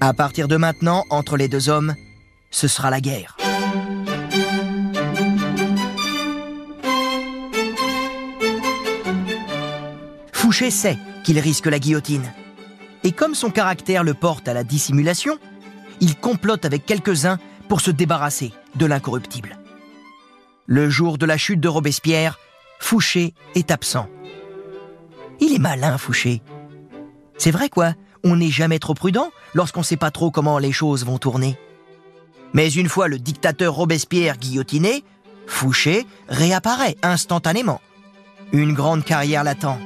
À 0.00 0.14
partir 0.14 0.46
de 0.46 0.56
maintenant, 0.56 1.04
entre 1.10 1.36
les 1.36 1.48
deux 1.48 1.68
hommes, 1.68 1.94
ce 2.50 2.68
sera 2.68 2.90
la 2.90 3.00
guerre. 3.00 3.36
Fouché 10.32 10.70
sait 10.70 10.98
qu'il 11.24 11.38
risque 11.40 11.66
la 11.66 11.78
guillotine. 11.78 12.32
Et 13.02 13.12
comme 13.12 13.34
son 13.34 13.50
caractère 13.50 14.04
le 14.04 14.14
porte 14.14 14.48
à 14.48 14.54
la 14.54 14.64
dissimulation, 14.64 15.38
il 16.00 16.16
complote 16.16 16.64
avec 16.64 16.86
quelques-uns 16.86 17.38
pour 17.68 17.80
se 17.80 17.90
débarrasser 17.90 18.52
de 18.76 18.86
l'incorruptible. 18.86 19.58
Le 20.66 20.88
jour 20.88 21.18
de 21.18 21.26
la 21.26 21.36
chute 21.36 21.60
de 21.60 21.68
Robespierre, 21.68 22.38
Fouché 22.78 23.34
est 23.56 23.70
absent. 23.70 24.08
Il 25.40 25.54
est 25.54 25.58
malin, 25.58 25.98
Fouché. 25.98 26.42
C'est 27.36 27.50
vrai 27.50 27.68
quoi, 27.68 27.94
on 28.24 28.36
n'est 28.36 28.50
jamais 28.50 28.78
trop 28.78 28.94
prudent 28.94 29.30
lorsqu'on 29.54 29.80
ne 29.80 29.84
sait 29.84 29.96
pas 29.96 30.10
trop 30.10 30.30
comment 30.30 30.58
les 30.58 30.72
choses 30.72 31.04
vont 31.04 31.18
tourner. 31.18 31.58
Mais 32.52 32.70
une 32.70 32.88
fois 32.88 33.08
le 33.08 33.18
dictateur 33.18 33.74
Robespierre 33.74 34.38
guillotiné, 34.38 35.04
Fouché 35.46 36.06
réapparaît 36.28 36.96
instantanément. 37.02 37.80
Une 38.52 38.74
grande 38.74 39.04
carrière 39.04 39.44
l'attend. 39.44 39.78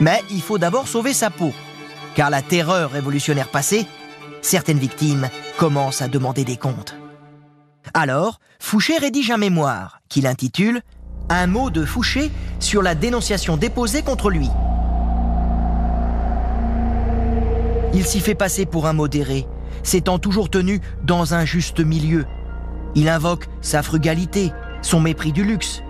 Mais 0.00 0.22
il 0.30 0.42
faut 0.42 0.58
d'abord 0.58 0.88
sauver 0.88 1.12
sa 1.12 1.30
peau, 1.30 1.52
car 2.14 2.30
la 2.30 2.42
terreur 2.42 2.90
révolutionnaire 2.90 3.48
passée, 3.48 3.86
certaines 4.42 4.78
victimes 4.78 5.28
commencent 5.56 6.02
à 6.02 6.08
demander 6.08 6.44
des 6.44 6.56
comptes. 6.56 6.94
Alors, 7.94 8.40
Fouché 8.58 8.98
rédige 8.98 9.30
un 9.30 9.36
mémoire 9.36 10.00
qu'il 10.08 10.26
intitule 10.26 10.82
Un 11.28 11.48
mot 11.48 11.70
de 11.70 11.84
Fouché 11.84 12.30
sur 12.60 12.82
la 12.82 12.94
dénonciation 12.94 13.56
déposée 13.56 14.02
contre 14.02 14.30
lui. 14.30 14.48
Il 17.94 18.04
s'y 18.04 18.20
fait 18.20 18.34
passer 18.34 18.66
pour 18.66 18.86
un 18.86 18.92
modéré, 18.92 19.46
s'étant 19.82 20.18
toujours 20.18 20.50
tenu 20.50 20.80
dans 21.02 21.34
un 21.34 21.44
juste 21.44 21.80
milieu. 21.80 22.26
Il 22.94 23.08
invoque 23.08 23.48
sa 23.60 23.82
frugalité, 23.82 24.52
son 24.82 25.00
mépris 25.00 25.32
du 25.32 25.42
luxe. 25.42 25.82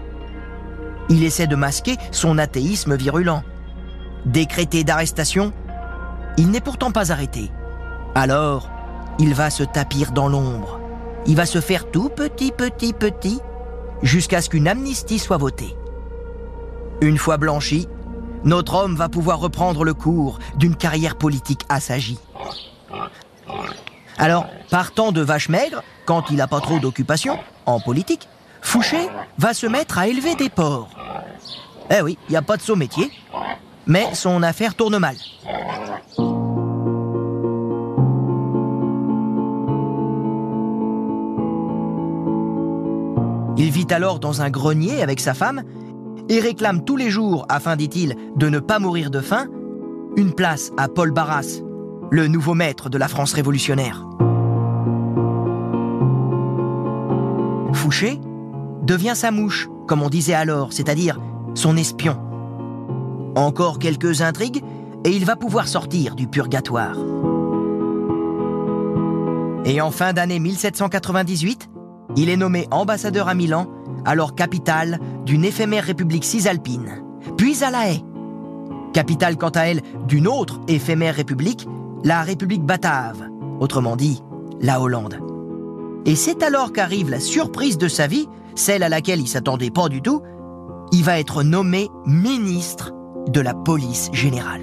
Il 1.08 1.22
essaie 1.22 1.46
de 1.46 1.56
masquer 1.56 1.96
son 2.12 2.38
athéisme 2.38 2.96
virulent. 2.96 3.42
Décrété 4.24 4.84
d'arrestation, 4.84 5.52
il 6.38 6.50
n'est 6.50 6.60
pourtant 6.60 6.92
pas 6.92 7.12
arrêté. 7.12 7.50
Alors, 8.14 8.70
il 9.18 9.34
va 9.34 9.50
se 9.50 9.64
tapir 9.64 10.12
dans 10.12 10.28
l'ombre. 10.28 10.80
Il 11.26 11.36
va 11.36 11.44
se 11.44 11.60
faire 11.60 11.90
tout 11.90 12.08
petit, 12.08 12.52
petit, 12.52 12.92
petit, 12.92 13.40
jusqu'à 14.02 14.40
ce 14.40 14.48
qu'une 14.48 14.68
amnistie 14.68 15.18
soit 15.18 15.36
votée. 15.36 15.76
Une 17.00 17.18
fois 17.18 17.36
blanchi, 17.36 17.88
notre 18.44 18.74
homme 18.74 18.96
va 18.96 19.08
pouvoir 19.08 19.38
reprendre 19.38 19.84
le 19.84 19.94
cours 19.94 20.38
d'une 20.56 20.76
carrière 20.76 21.16
politique 21.16 21.62
assagie. 21.68 22.18
Alors, 24.18 24.46
partant 24.70 25.12
de 25.12 25.20
vache 25.20 25.48
maigre, 25.48 25.82
quand 26.06 26.30
il 26.30 26.36
n'a 26.36 26.46
pas 26.46 26.60
trop 26.60 26.78
d'occupation, 26.78 27.38
en 27.66 27.80
politique, 27.80 28.28
Fouché 28.62 29.08
va 29.38 29.54
se 29.54 29.66
mettre 29.66 29.98
à 29.98 30.08
élever 30.08 30.34
des 30.34 30.48
porcs. 30.48 30.88
Eh 31.90 32.00
oui, 32.00 32.18
il 32.28 32.32
n'y 32.32 32.36
a 32.36 32.42
pas 32.42 32.56
de 32.56 32.62
saut 32.62 32.76
métier, 32.76 33.10
mais 33.86 34.14
son 34.14 34.42
affaire 34.42 34.74
tourne 34.74 34.98
mal. 34.98 35.16
Il 43.58 43.70
vit 43.70 43.86
alors 43.90 44.20
dans 44.20 44.42
un 44.42 44.50
grenier 44.50 45.02
avec 45.02 45.20
sa 45.20 45.32
femme 45.32 45.62
et 46.28 46.40
réclame 46.40 46.84
tous 46.84 46.96
les 46.96 47.10
jours, 47.10 47.46
afin, 47.48 47.76
dit-il, 47.76 48.14
de 48.36 48.48
ne 48.48 48.58
pas 48.58 48.78
mourir 48.78 49.10
de 49.10 49.20
faim, 49.20 49.46
une 50.16 50.32
place 50.32 50.72
à 50.76 50.88
Paul 50.88 51.10
Barras, 51.10 51.60
le 52.10 52.26
nouveau 52.28 52.54
maître 52.54 52.90
de 52.90 52.98
la 52.98 53.08
France 53.08 53.32
révolutionnaire. 53.32 54.06
Fouché 57.72 58.20
devient 58.82 59.14
sa 59.14 59.30
mouche, 59.30 59.68
comme 59.86 60.02
on 60.02 60.10
disait 60.10 60.34
alors, 60.34 60.72
c'est-à-dire 60.72 61.18
son 61.54 61.76
espion. 61.76 62.18
Encore 63.36 63.78
quelques 63.78 64.22
intrigues 64.22 64.62
et 65.04 65.10
il 65.10 65.24
va 65.24 65.36
pouvoir 65.36 65.68
sortir 65.68 66.14
du 66.14 66.26
purgatoire. 66.26 66.96
Et 69.64 69.80
en 69.80 69.90
fin 69.90 70.12
d'année 70.12 70.38
1798, 70.38 71.70
il 72.14 72.28
est 72.28 72.36
nommé 72.36 72.68
ambassadeur 72.70 73.28
à 73.28 73.34
Milan, 73.34 73.66
alors 74.04 74.34
capitale 74.34 75.00
d'une 75.24 75.44
éphémère 75.44 75.84
république 75.84 76.24
cisalpine, 76.24 77.02
puis 77.36 77.64
à 77.64 77.70
La 77.70 77.90
Haye, 77.90 78.04
capitale 78.92 79.36
quant 79.36 79.50
à 79.50 79.62
elle 79.62 79.82
d'une 80.06 80.28
autre 80.28 80.60
éphémère 80.68 81.16
république, 81.16 81.66
la 82.04 82.22
République 82.22 82.62
batave, 82.62 83.28
autrement 83.60 83.96
dit, 83.96 84.22
la 84.60 84.80
Hollande. 84.80 85.18
Et 86.06 86.14
c'est 86.14 86.42
alors 86.42 86.72
qu'arrive 86.72 87.10
la 87.10 87.20
surprise 87.20 87.78
de 87.78 87.88
sa 87.88 88.06
vie, 88.06 88.28
celle 88.54 88.82
à 88.82 88.88
laquelle 88.88 89.20
il 89.20 89.28
s'attendait 89.28 89.70
pas 89.70 89.88
du 89.88 90.02
tout. 90.02 90.22
Il 90.92 91.02
va 91.02 91.18
être 91.18 91.42
nommé 91.42 91.88
ministre 92.06 92.92
de 93.28 93.40
la 93.40 93.54
police 93.54 94.08
générale. 94.12 94.62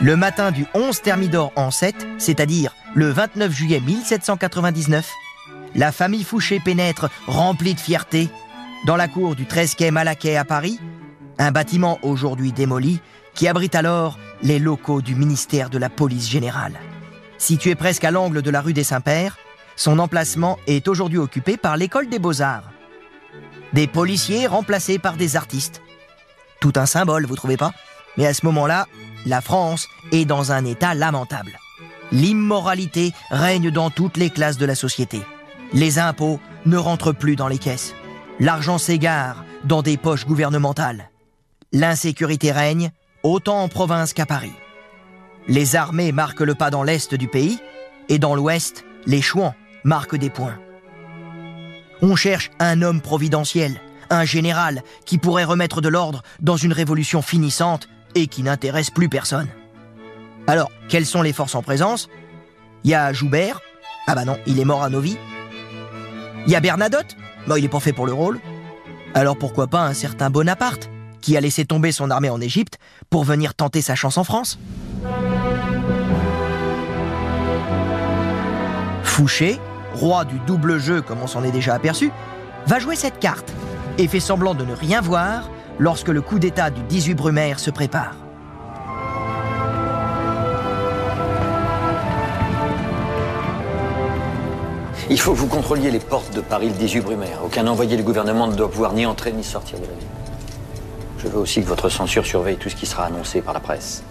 Le 0.00 0.16
matin 0.16 0.50
du 0.50 0.66
11 0.74 1.00
Thermidor 1.00 1.52
en 1.56 1.70
7, 1.70 2.06
c'est-à-dire 2.18 2.74
le 2.94 3.10
29 3.10 3.52
juillet 3.52 3.80
1799, 3.80 5.12
la 5.74 5.92
famille 5.92 6.24
Fouché 6.24 6.60
pénètre, 6.60 7.10
remplie 7.26 7.74
de 7.74 7.80
fierté, 7.80 8.28
dans 8.86 8.96
la 8.96 9.08
cour 9.08 9.34
du 9.34 9.46
13 9.46 9.74
quai 9.74 9.90
Malaquais 9.90 10.36
à 10.36 10.44
Paris, 10.44 10.80
un 11.38 11.52
bâtiment 11.52 11.98
aujourd'hui 12.02 12.52
démoli 12.52 13.00
qui 13.34 13.46
abrite 13.48 13.74
alors 13.74 14.18
les 14.42 14.58
locaux 14.58 15.02
du 15.02 15.14
ministère 15.14 15.70
de 15.70 15.78
la 15.78 15.90
Police 15.90 16.28
générale. 16.28 16.78
Situé 17.38 17.74
presque 17.74 18.04
à 18.04 18.10
l'angle 18.10 18.42
de 18.42 18.50
la 18.50 18.60
rue 18.60 18.72
des 18.72 18.84
Saints-Pères, 18.84 19.36
son 19.76 19.98
emplacement 19.98 20.58
est 20.66 20.88
aujourd'hui 20.88 21.18
occupé 21.18 21.56
par 21.56 21.76
l'école 21.76 22.08
des 22.08 22.18
beaux-arts. 22.18 22.70
Des 23.74 23.86
policiers 23.86 24.46
remplacés 24.46 24.98
par 24.98 25.16
des 25.16 25.36
artistes. 25.36 25.82
Tout 26.60 26.72
un 26.76 26.86
symbole, 26.86 27.26
vous 27.26 27.36
trouvez 27.36 27.56
pas? 27.56 27.72
Mais 28.16 28.26
à 28.26 28.34
ce 28.34 28.44
moment-là, 28.46 28.86
la 29.26 29.40
France 29.40 29.86
est 30.10 30.24
dans 30.24 30.50
un 30.50 30.64
état 30.64 30.94
lamentable. 30.94 31.58
L'immoralité 32.12 33.12
règne 33.30 33.70
dans 33.70 33.90
toutes 33.90 34.16
les 34.16 34.30
classes 34.30 34.56
de 34.56 34.66
la 34.66 34.74
société. 34.74 35.20
Les 35.72 35.98
impôts 35.98 36.40
ne 36.64 36.76
rentrent 36.76 37.12
plus 37.12 37.36
dans 37.36 37.48
les 37.48 37.58
caisses. 37.58 37.94
L'argent 38.40 38.78
s'égare 38.78 39.44
dans 39.64 39.82
des 39.82 39.96
poches 39.96 40.26
gouvernementales. 40.26 41.10
L'insécurité 41.72 42.52
règne 42.52 42.90
autant 43.22 43.62
en 43.62 43.68
province 43.68 44.14
qu'à 44.14 44.26
Paris. 44.26 44.52
Les 45.48 45.76
armées 45.76 46.12
marquent 46.12 46.40
le 46.40 46.54
pas 46.54 46.70
dans 46.70 46.82
l'est 46.82 47.14
du 47.14 47.28
pays 47.28 47.58
et 48.08 48.18
dans 48.18 48.34
l'ouest, 48.34 48.84
les 49.06 49.22
chouans 49.22 49.54
marquent 49.84 50.16
des 50.16 50.30
points. 50.30 50.58
On 52.00 52.16
cherche 52.16 52.50
un 52.58 52.80
homme 52.82 53.00
providentiel, 53.00 53.80
un 54.08 54.24
général 54.24 54.82
qui 55.04 55.18
pourrait 55.18 55.44
remettre 55.44 55.80
de 55.80 55.88
l'ordre 55.88 56.22
dans 56.40 56.56
une 56.56 56.72
révolution 56.72 57.22
finissante 57.22 57.88
et 58.14 58.28
qui 58.28 58.42
n'intéresse 58.42 58.90
plus 58.90 59.08
personne. 59.08 59.48
Alors, 60.48 60.70
quelles 60.88 61.04
sont 61.04 61.20
les 61.20 61.34
forces 61.34 61.54
en 61.54 61.62
présence? 61.62 62.08
Il 62.82 62.90
y 62.90 62.94
a 62.94 63.12
Joubert. 63.12 63.60
Ah 64.06 64.14
bah 64.14 64.24
non, 64.24 64.38
il 64.46 64.58
est 64.58 64.64
mort 64.64 64.82
à 64.82 64.88
Novi. 64.88 65.18
Il 66.46 66.50
y 66.50 66.56
a 66.56 66.60
Bernadotte. 66.60 67.16
Bah, 67.46 67.58
il 67.58 67.66
est 67.66 67.68
pas 67.68 67.80
fait 67.80 67.92
pour 67.92 68.06
le 68.06 68.14
rôle. 68.14 68.40
Alors 69.12 69.36
pourquoi 69.36 69.66
pas 69.66 69.82
un 69.82 69.92
certain 69.92 70.30
Bonaparte 70.30 70.88
qui 71.20 71.36
a 71.36 71.40
laissé 71.42 71.66
tomber 71.66 71.92
son 71.92 72.10
armée 72.10 72.30
en 72.30 72.40
Égypte 72.40 72.78
pour 73.10 73.24
venir 73.24 73.54
tenter 73.54 73.82
sa 73.82 73.94
chance 73.94 74.16
en 74.16 74.24
France? 74.24 74.58
Fouché, 79.02 79.58
roi 79.92 80.24
du 80.24 80.38
double 80.46 80.78
jeu 80.78 81.02
comme 81.02 81.20
on 81.22 81.26
s'en 81.26 81.44
est 81.44 81.50
déjà 81.50 81.74
aperçu, 81.74 82.10
va 82.66 82.78
jouer 82.78 82.96
cette 82.96 83.18
carte 83.18 83.52
et 83.98 84.08
fait 84.08 84.20
semblant 84.20 84.54
de 84.54 84.64
ne 84.64 84.72
rien 84.72 85.02
voir 85.02 85.50
lorsque 85.78 86.08
le 86.08 86.22
coup 86.22 86.38
d'État 86.38 86.70
du 86.70 86.82
18 86.84 87.14
Brumaire 87.14 87.60
se 87.60 87.70
prépare. 87.70 88.14
Faut 95.28 95.34
que 95.34 95.40
vous 95.40 95.46
contrôliez 95.46 95.90
les 95.90 95.98
portes 95.98 96.34
de 96.34 96.40
Paris 96.40 96.68
le 96.68 96.74
18 96.74 97.00
Brumaire. 97.02 97.40
Aucun 97.44 97.66
envoyé 97.66 97.98
du 97.98 98.02
gouvernement 98.02 98.46
ne 98.46 98.54
doit 98.54 98.70
pouvoir 98.70 98.94
ni 98.94 99.04
entrer 99.04 99.30
ni 99.30 99.44
sortir 99.44 99.78
de 99.78 99.84
la 99.84 99.90
ville. 99.90 100.08
Je 101.18 101.28
veux 101.28 101.36
aussi 101.36 101.60
que 101.60 101.66
votre 101.66 101.90
censure 101.90 102.24
surveille 102.24 102.56
tout 102.56 102.70
ce 102.70 102.74
qui 102.74 102.86
sera 102.86 103.04
annoncé 103.04 103.42
par 103.42 103.52
la 103.52 103.60
presse. 103.60 104.02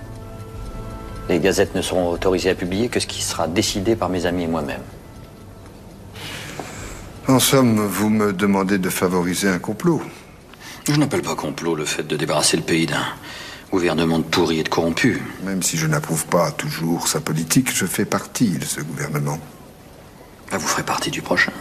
Les 1.27 1.39
gazettes 1.39 1.73
ne 1.73 1.81
seront 1.81 2.11
autorisées 2.11 2.51
à 2.51 2.53
publier 2.53 2.87
que 2.89 2.99
ce 2.99 3.07
qui 3.07 3.23
sera 3.23 3.47
décidé 3.47 3.95
par 3.95 4.09
mes 4.09 4.27
amis 4.27 4.43
et 4.43 4.47
moi-même. 4.47 4.83
En 7.27 7.39
somme, 7.39 7.79
vous 7.79 8.11
me 8.11 8.31
demandez 8.31 8.77
de 8.77 8.89
favoriser 8.91 9.49
un 9.49 9.57
complot. 9.57 10.03
Je 10.87 10.93
n'appelle 10.97 11.23
pas 11.23 11.33
complot 11.33 11.73
le 11.73 11.85
fait 11.85 12.03
de 12.03 12.15
débarrasser 12.15 12.57
le 12.57 12.63
pays 12.63 12.85
d'un 12.85 13.07
gouvernement 13.71 14.19
de 14.19 14.23
pourri 14.23 14.59
et 14.59 14.63
de 14.63 14.69
corrompu. 14.69 15.23
Même 15.43 15.63
si 15.63 15.77
je 15.77 15.87
n'approuve 15.87 16.27
pas 16.27 16.51
toujours 16.51 17.07
sa 17.07 17.21
politique, 17.21 17.75
je 17.75 17.87
fais 17.87 18.05
partie 18.05 18.59
de 18.59 18.65
ce 18.65 18.81
gouvernement. 18.81 19.39
Là, 20.57 20.61
vous 20.61 20.69
ferez 20.69 20.81
partie 20.81 21.11
du 21.11 21.21
prochain. 21.21 21.51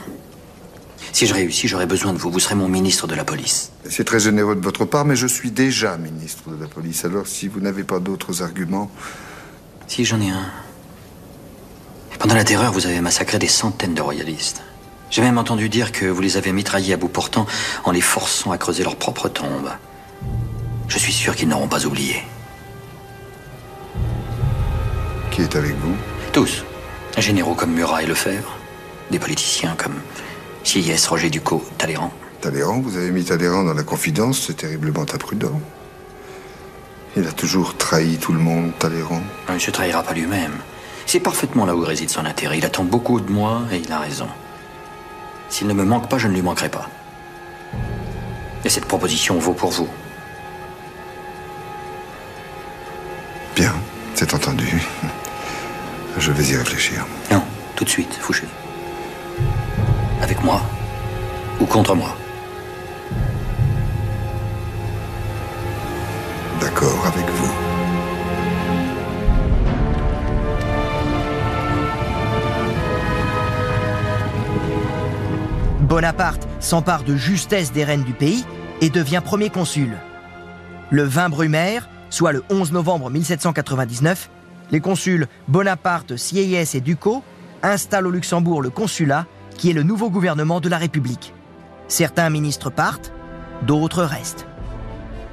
Si 1.12 1.26
je 1.26 1.35
réussis, 1.35 1.68
j'aurai 1.68 1.85
besoin 1.85 2.14
de 2.14 2.18
vous. 2.18 2.30
Vous 2.30 2.40
serez 2.40 2.54
mon 2.54 2.66
ministre 2.66 3.06
de 3.06 3.14
la 3.14 3.24
police. 3.24 3.70
C'est 3.87 4.04
très 4.04 4.20
généreux 4.20 4.56
de 4.56 4.64
votre 4.64 4.87
part, 4.87 5.04
mais 5.04 5.16
je 5.16 5.26
suis 5.26 5.50
déjà 5.50 5.98
ministre 5.98 6.48
de 6.48 6.59
la 6.59 6.66
police. 6.66 7.04
Alors, 7.04 7.26
si 7.26 7.46
vous 7.46 7.61
n'avez 7.61 7.85
pas 7.85 7.98
d'autres 7.98 8.42
arguments. 8.42 8.90
Si, 9.87 10.06
j'en 10.06 10.18
ai 10.22 10.30
un. 10.30 10.46
Pendant 12.18 12.35
la 12.35 12.44
terreur, 12.44 12.72
vous 12.72 12.87
avez 12.87 13.02
massacré 13.02 13.38
des 13.38 13.48
centaines 13.48 13.92
de 13.92 14.00
royalistes. 14.00 14.62
J'ai 15.11 15.20
même 15.20 15.37
entendu 15.37 15.68
dire 15.68 15.92
que 15.92 16.06
vous 16.06 16.22
les 16.22 16.38
avez 16.38 16.52
mitraillés 16.52 16.94
à 16.94 16.96
bout 16.96 17.09
portant 17.09 17.44
en 17.85 17.90
les 17.90 18.00
forçant 18.00 18.50
à 18.50 18.56
creuser 18.56 18.82
leur 18.82 18.96
propre 18.96 19.28
tombe. 19.28 19.72
Je 20.88 20.98
suis 20.98 21.12
sûr 21.12 21.37
qu'ils 21.37 21.48
n'auront 21.48 21.68
pas 21.68 21.85
oublié. 21.85 22.22
Qui 25.32 25.42
est 25.42 25.54
avec 25.54 25.74
vous? 25.74 25.96
Tous. 26.32 26.64
Généraux 27.18 27.54
comme 27.54 27.74
Murat 27.74 28.02
et 28.02 28.06
Lefebvre. 28.06 28.56
Des 29.10 29.18
politiciens 29.18 29.74
comme 29.76 29.94
Sieyès, 30.64 31.06
Roger 31.06 31.30
Ducot, 31.30 31.64
Talleyrand. 31.78 32.12
Talleyrand, 32.40 32.80
vous 32.80 32.96
avez 32.96 33.10
mis 33.10 33.24
Talleyrand 33.24 33.64
dans 33.64 33.74
la 33.74 33.84
confidence, 33.84 34.44
c'est 34.46 34.56
terriblement 34.56 35.02
imprudent. 35.02 35.60
Il 37.16 37.26
a 37.26 37.32
toujours 37.32 37.76
trahi 37.76 38.18
tout 38.18 38.32
le 38.32 38.38
monde, 38.38 38.72
Talleyrand. 38.78 39.22
Il 39.48 39.54
ne 39.54 39.58
se 39.58 39.70
trahira 39.70 40.02
pas 40.02 40.12
lui-même. 40.12 40.52
C'est 41.06 41.20
parfaitement 41.20 41.64
là 41.64 41.74
où 41.74 41.80
réside 41.80 42.10
son 42.10 42.26
intérêt. 42.26 42.58
Il 42.58 42.64
attend 42.66 42.84
beaucoup 42.84 43.20
de 43.20 43.30
moi 43.30 43.62
et 43.72 43.76
il 43.76 43.90
a 43.92 44.00
raison. 44.00 44.28
S'il 45.48 45.68
ne 45.68 45.72
me 45.72 45.84
manque 45.84 46.08
pas, 46.08 46.18
je 46.18 46.26
ne 46.26 46.34
lui 46.34 46.42
manquerai 46.42 46.68
pas. 46.68 46.90
Et 48.64 48.68
cette 48.68 48.86
proposition 48.86 49.38
vaut 49.38 49.54
pour 49.54 49.70
vous. 49.70 49.88
Bien, 53.54 53.72
c'est 54.14 54.34
entendu. 54.34 54.66
Je 56.18 56.32
vais 56.32 56.44
y 56.44 56.56
réfléchir. 56.56 57.06
Non, 57.30 57.42
tout 57.76 57.84
de 57.84 57.90
suite, 57.90 58.12
Fouché. 58.20 58.44
Avec 60.22 60.42
moi 60.42 60.61
ou 61.61 61.66
contre 61.66 61.94
moi 61.94 62.16
D'accord 66.61 67.07
avec 67.07 67.26
vous. 67.26 67.52
Bonaparte 75.81 76.46
s'empare 76.61 77.05
de 77.05 77.14
justesse 77.14 77.72
des 77.72 77.85
rênes 77.85 78.02
du 78.02 78.12
pays 78.12 78.44
et 78.81 78.90
devient 78.90 79.22
premier 79.24 79.50
consul. 79.50 79.96
Le 80.90 81.05
20 81.05 81.29
Brumaire, 81.29 81.88
soit 82.11 82.33
le 82.33 82.42
11 82.50 82.72
novembre 82.72 83.11
1799, 83.11 84.31
les 84.72 84.81
consuls 84.81 85.29
Bonaparte, 85.48 86.16
Sieyès 86.16 86.74
et 86.74 86.81
Ducos 86.81 87.22
installent 87.62 88.07
au 88.07 88.11
Luxembourg 88.11 88.62
le 88.62 88.70
consulat, 88.70 89.26
qui 89.56 89.70
est 89.70 89.74
le 89.74 89.82
nouveau 89.82 90.10
gouvernement 90.10 90.60
de 90.60 90.68
la 90.68 90.78
République. 90.78 91.32
Certains 91.88 92.30
ministres 92.30 92.70
partent, 92.70 93.12
d'autres 93.62 94.02
restent. 94.02 94.46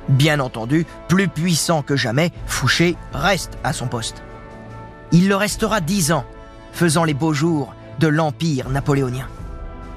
Bien 0.09 0.39
entendu, 0.39 0.86
plus 1.07 1.27
puissant 1.27 1.81
que 1.81 1.95
jamais, 1.95 2.31
Fouché 2.45 2.95
reste 3.13 3.57
à 3.63 3.73
son 3.73 3.88
poste. 3.88 4.23
Il 5.12 5.29
le 5.29 5.36
restera 5.36 5.79
dix 5.79 6.12
ans, 6.12 6.25
faisant 6.71 7.03
les 7.03 7.13
beaux 7.13 7.33
jours 7.33 7.73
de 7.99 8.07
l'Empire 8.07 8.69
napoléonien. 8.69 9.27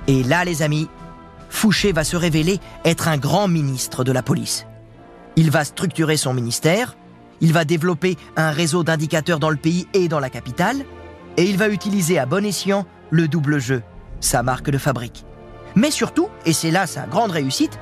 Et 0.06 0.22
là, 0.22 0.44
les 0.44 0.62
amis, 0.62 0.88
Fouché 1.48 1.92
va 1.92 2.04
se 2.04 2.16
révéler 2.16 2.60
être 2.84 3.08
un 3.08 3.16
grand 3.16 3.48
ministre 3.48 4.04
de 4.04 4.12
la 4.12 4.22
police. 4.22 4.66
Il 5.36 5.50
va 5.50 5.64
structurer 5.64 6.16
son 6.16 6.34
ministère, 6.34 6.96
il 7.40 7.52
va 7.52 7.64
développer 7.64 8.16
un 8.36 8.50
réseau 8.50 8.84
d'indicateurs 8.84 9.38
dans 9.38 9.50
le 9.50 9.56
pays 9.56 9.86
et 9.92 10.08
dans 10.08 10.20
la 10.20 10.30
capitale, 10.30 10.84
et 11.36 11.44
il 11.44 11.56
va 11.56 11.68
utiliser 11.68 12.18
à 12.18 12.26
bon 12.26 12.44
escient 12.44 12.86
le 13.10 13.28
double 13.28 13.58
jeu, 13.58 13.82
sa 14.20 14.42
marque 14.42 14.70
de 14.70 14.78
fabrique. 14.78 15.24
Mais 15.74 15.90
surtout, 15.90 16.28
et 16.44 16.52
c'est 16.52 16.70
là 16.70 16.86
sa 16.86 17.06
grande 17.06 17.30
réussite, 17.30 17.78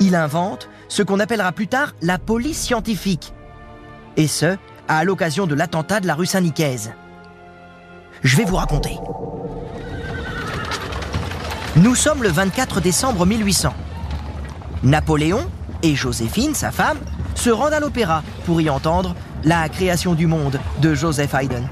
il 0.00 0.14
invente 0.14 0.68
ce 0.88 1.02
qu'on 1.02 1.20
appellera 1.20 1.52
plus 1.52 1.68
tard 1.68 1.92
la 2.02 2.18
police 2.18 2.60
scientifique. 2.60 3.32
Et 4.16 4.26
ce, 4.26 4.56
à 4.88 5.04
l'occasion 5.04 5.46
de 5.46 5.54
l'attentat 5.54 6.00
de 6.00 6.06
la 6.06 6.14
rue 6.14 6.26
Saint-Nicaise. 6.26 6.92
Je 8.22 8.36
vais 8.36 8.44
vous 8.44 8.56
raconter. 8.56 8.96
Nous 11.76 11.94
sommes 11.94 12.22
le 12.22 12.30
24 12.30 12.80
décembre 12.80 13.24
1800. 13.24 13.72
Napoléon 14.82 15.48
et 15.82 15.94
Joséphine, 15.94 16.54
sa 16.54 16.72
femme, 16.72 16.98
se 17.34 17.50
rendent 17.50 17.72
à 17.72 17.80
l'opéra 17.80 18.22
pour 18.46 18.60
y 18.60 18.68
entendre 18.68 19.14
La 19.44 19.68
création 19.68 20.14
du 20.14 20.26
monde 20.26 20.58
de 20.80 20.94
Joseph 20.94 21.34
Haydn. 21.34 21.68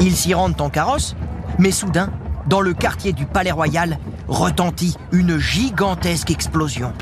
Ils 0.00 0.14
s'y 0.14 0.34
rendent 0.34 0.60
en 0.60 0.70
carrosse, 0.70 1.16
mais 1.58 1.72
soudain, 1.72 2.10
dans 2.48 2.60
le 2.62 2.72
quartier 2.72 3.12
du 3.12 3.26
Palais 3.26 3.50
Royal, 3.50 3.98
retentit 4.26 4.96
une 5.12 5.38
gigantesque 5.38 6.30
explosion. 6.30 6.92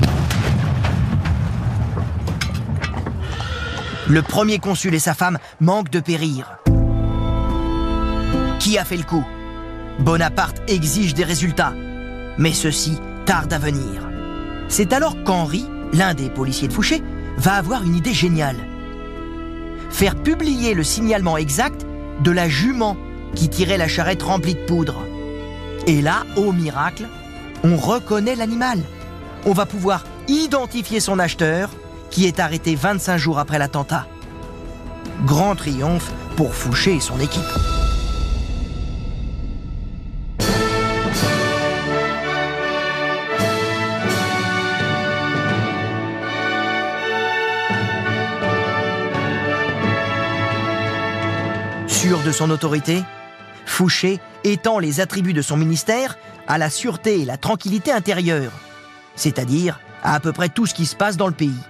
Le 4.09 4.21
premier 4.21 4.59
consul 4.59 4.93
et 4.93 4.99
sa 4.99 5.13
femme 5.13 5.37
manquent 5.59 5.89
de 5.89 5.99
périr. 5.99 6.57
Qui 8.59 8.77
a 8.77 8.83
fait 8.83 8.97
le 8.97 9.03
coup? 9.03 9.25
Bonaparte 9.99 10.61
exige 10.67 11.13
des 11.13 11.23
résultats, 11.23 11.73
mais 12.37 12.53
ceci 12.53 12.99
tarde 13.25 13.51
à 13.53 13.57
venir. 13.57 14.09
C'est 14.67 14.91
alors 14.91 15.23
qu'Henri, 15.23 15.65
l'un 15.93 16.13
des 16.13 16.29
policiers 16.29 16.67
de 16.67 16.73
Fouché, 16.73 17.01
va 17.37 17.53
avoir 17.53 17.83
une 17.83 17.95
idée 17.95 18.13
géniale. 18.13 18.57
Faire 19.89 20.15
publier 20.15 20.73
le 20.73 20.83
signalement 20.83 21.37
exact 21.37 21.85
de 22.21 22.31
la 22.31 22.49
jument 22.49 22.97
qui 23.33 23.47
tirait 23.47 23.77
la 23.77 23.87
charrette 23.87 24.23
remplie 24.23 24.55
de 24.55 24.65
poudre. 24.65 25.06
Et 25.87 26.01
là, 26.01 26.25
au 26.35 26.51
miracle, 26.51 27.07
on 27.63 27.77
reconnaît 27.77 28.35
l'animal. 28.35 28.79
On 29.45 29.53
va 29.53 29.65
pouvoir 29.65 30.03
identifier 30.27 30.99
son 30.99 31.17
acheteur, 31.17 31.69
qui 32.11 32.25
est 32.25 32.41
arrêté 32.41 32.75
25 32.75 33.17
jours 33.17 33.39
après 33.39 33.57
l'attentat. 33.57 34.05
Grand 35.25 35.55
triomphe 35.55 36.11
pour 36.35 36.53
Fouché 36.53 36.95
et 36.95 36.99
son 36.99 37.21
équipe. 37.21 37.41
Sûr 51.87 52.19
de 52.23 52.31
son 52.33 52.49
autorité, 52.49 53.03
Fouché 53.77 54.19
étend 54.43 54.79
les 54.79 55.01
attributs 55.01 55.33
de 55.33 55.43
son 55.43 55.55
ministère 55.55 56.17
à 56.47 56.57
la 56.57 56.71
sûreté 56.71 57.21
et 57.21 57.25
la 57.25 57.37
tranquillité 57.37 57.91
intérieure, 57.91 58.51
c'est-à-dire 59.15 59.79
à 60.01 60.15
à 60.15 60.19
peu 60.19 60.33
près 60.33 60.49
tout 60.49 60.65
ce 60.65 60.73
qui 60.73 60.87
se 60.87 60.95
passe 60.95 61.15
dans 61.15 61.27
le 61.27 61.33
pays. 61.33 61.61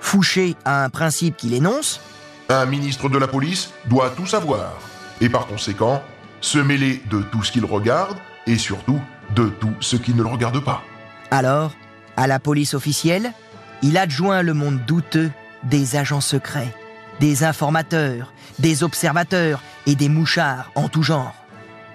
Fouché 0.00 0.56
a 0.64 0.84
un 0.84 0.88
principe 0.88 1.36
qu'il 1.36 1.52
énonce 1.52 2.00
Un 2.48 2.64
ministre 2.64 3.10
de 3.10 3.18
la 3.18 3.28
police 3.28 3.74
doit 3.90 4.08
tout 4.08 4.24
savoir, 4.24 4.72
et 5.20 5.28
par 5.28 5.46
conséquent, 5.46 6.02
se 6.40 6.56
mêler 6.56 7.02
de 7.10 7.20
tout 7.20 7.42
ce 7.42 7.52
qu'il 7.52 7.66
regarde, 7.66 8.16
et 8.46 8.56
surtout 8.56 8.98
de 9.36 9.50
tout 9.50 9.74
ce 9.80 9.96
qui 9.96 10.14
ne 10.14 10.22
le 10.22 10.28
regarde 10.30 10.64
pas. 10.64 10.82
Alors, 11.30 11.72
à 12.16 12.26
la 12.26 12.38
police 12.38 12.72
officielle, 12.72 13.34
il 13.82 13.98
adjoint 13.98 14.40
le 14.40 14.54
monde 14.54 14.80
douteux 14.86 15.30
des 15.64 15.94
agents 15.94 16.22
secrets, 16.22 16.74
des 17.20 17.44
informateurs, 17.44 18.32
des 18.58 18.82
observateurs 18.82 19.60
et 19.86 19.94
des 19.94 20.08
mouchards 20.08 20.70
en 20.74 20.88
tout 20.88 21.02
genre. 21.02 21.34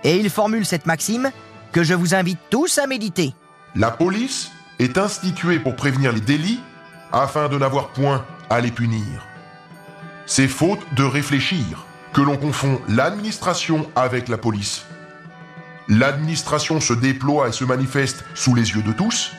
Et 0.04 0.18
il 0.18 0.30
formule 0.30 0.66
cette 0.66 0.86
maxime 0.86 1.32
que 1.72 1.84
je 1.84 1.94
vous 1.94 2.14
invite 2.14 2.40
tous 2.50 2.78
à 2.78 2.88
méditer. 2.88 3.34
La 3.76 3.92
police 3.92 4.52
est 4.80 4.98
instituée 4.98 5.60
pour 5.60 5.76
prévenir 5.76 6.12
les 6.12 6.22
délits 6.22 6.60
afin 7.12 7.48
de 7.48 7.58
n'avoir 7.58 7.90
point 7.90 8.26
à 8.50 8.60
les 8.60 8.72
punir. 8.72 9.26
C'est 10.26 10.48
faute 10.48 10.82
de 10.96 11.04
réfléchir 11.04 11.86
que 12.14 12.22
l'on 12.22 12.38
confond 12.38 12.80
l'administration 12.88 13.90
avec 13.96 14.30
la 14.30 14.38
police. 14.38 14.86
L'administration 15.90 16.80
se 16.80 16.94
déploie 16.94 17.50
et 17.50 17.52
se 17.52 17.66
manifeste 17.66 18.24
sous 18.36 18.56
les 18.56 18.72
yeux 18.72 18.84
de 18.84 18.94
tous. 18.94 19.32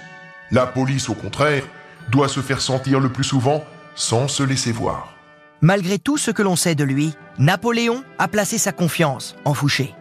La 0.50 0.66
police, 0.66 1.08
au 1.08 1.14
contraire, 1.14 1.64
doit 2.10 2.28
se 2.28 2.40
faire 2.40 2.60
sentir 2.60 3.00
le 3.00 3.08
plus 3.08 3.24
souvent 3.24 3.64
sans 3.94 4.28
se 4.28 4.42
laisser 4.42 4.72
voir. 4.72 5.13
Malgré 5.60 5.98
tout 5.98 6.18
ce 6.18 6.30
que 6.30 6.42
l'on 6.42 6.56
sait 6.56 6.74
de 6.74 6.84
lui, 6.84 7.14
Napoléon 7.38 8.04
a 8.18 8.28
placé 8.28 8.58
sa 8.58 8.72
confiance 8.72 9.36
en 9.44 9.54
Fouché. 9.54 9.94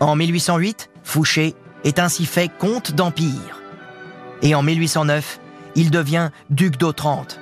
En 0.00 0.16
1808, 0.16 0.90
Fouché 1.02 1.54
est 1.84 1.98
ainsi 1.98 2.26
fait 2.26 2.48
comte 2.48 2.92
d'Empire. 2.92 3.60
Et 4.42 4.54
en 4.54 4.62
1809, 4.62 5.40
il 5.74 5.90
devient 5.90 6.30
duc 6.50 6.76
d'Otrante. 6.76 7.40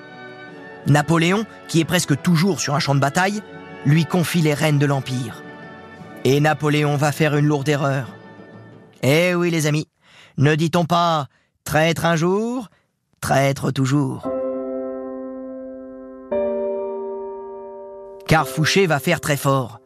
Napoléon, 0.87 1.44
qui 1.68 1.81
est 1.81 1.85
presque 1.85 2.20
toujours 2.22 2.61
sur 2.61 2.75
un 2.75 2.79
champ 2.79 2.94
de 2.94 3.01
bataille, 3.01 3.42
lui 3.85 4.05
confie 4.05 4.42
les 4.42 4.55
rênes 4.55 4.79
de 4.79 4.87
l'Empire. 4.87 5.42
Et 6.25 6.40
Napoléon 6.40 6.96
va 6.96 7.12
faire 7.12 7.37
une 7.37 7.46
lourde 7.46 7.68
erreur. 7.68 8.09
Eh 9.03 9.35
oui 9.35 9.51
les 9.51 9.66
amis, 9.66 9.88
ne 10.38 10.55
dit-on 10.55 10.85
pas 10.85 11.29
traître 11.64 12.07
un 12.07 12.16
jour, 12.16 12.68
traître 13.20 13.72
toujours 13.72 14.36
Car 18.27 18.49
Fouché 18.49 18.87
va 18.87 18.99
faire 18.99 19.21
très 19.21 19.37
fort. 19.37 19.81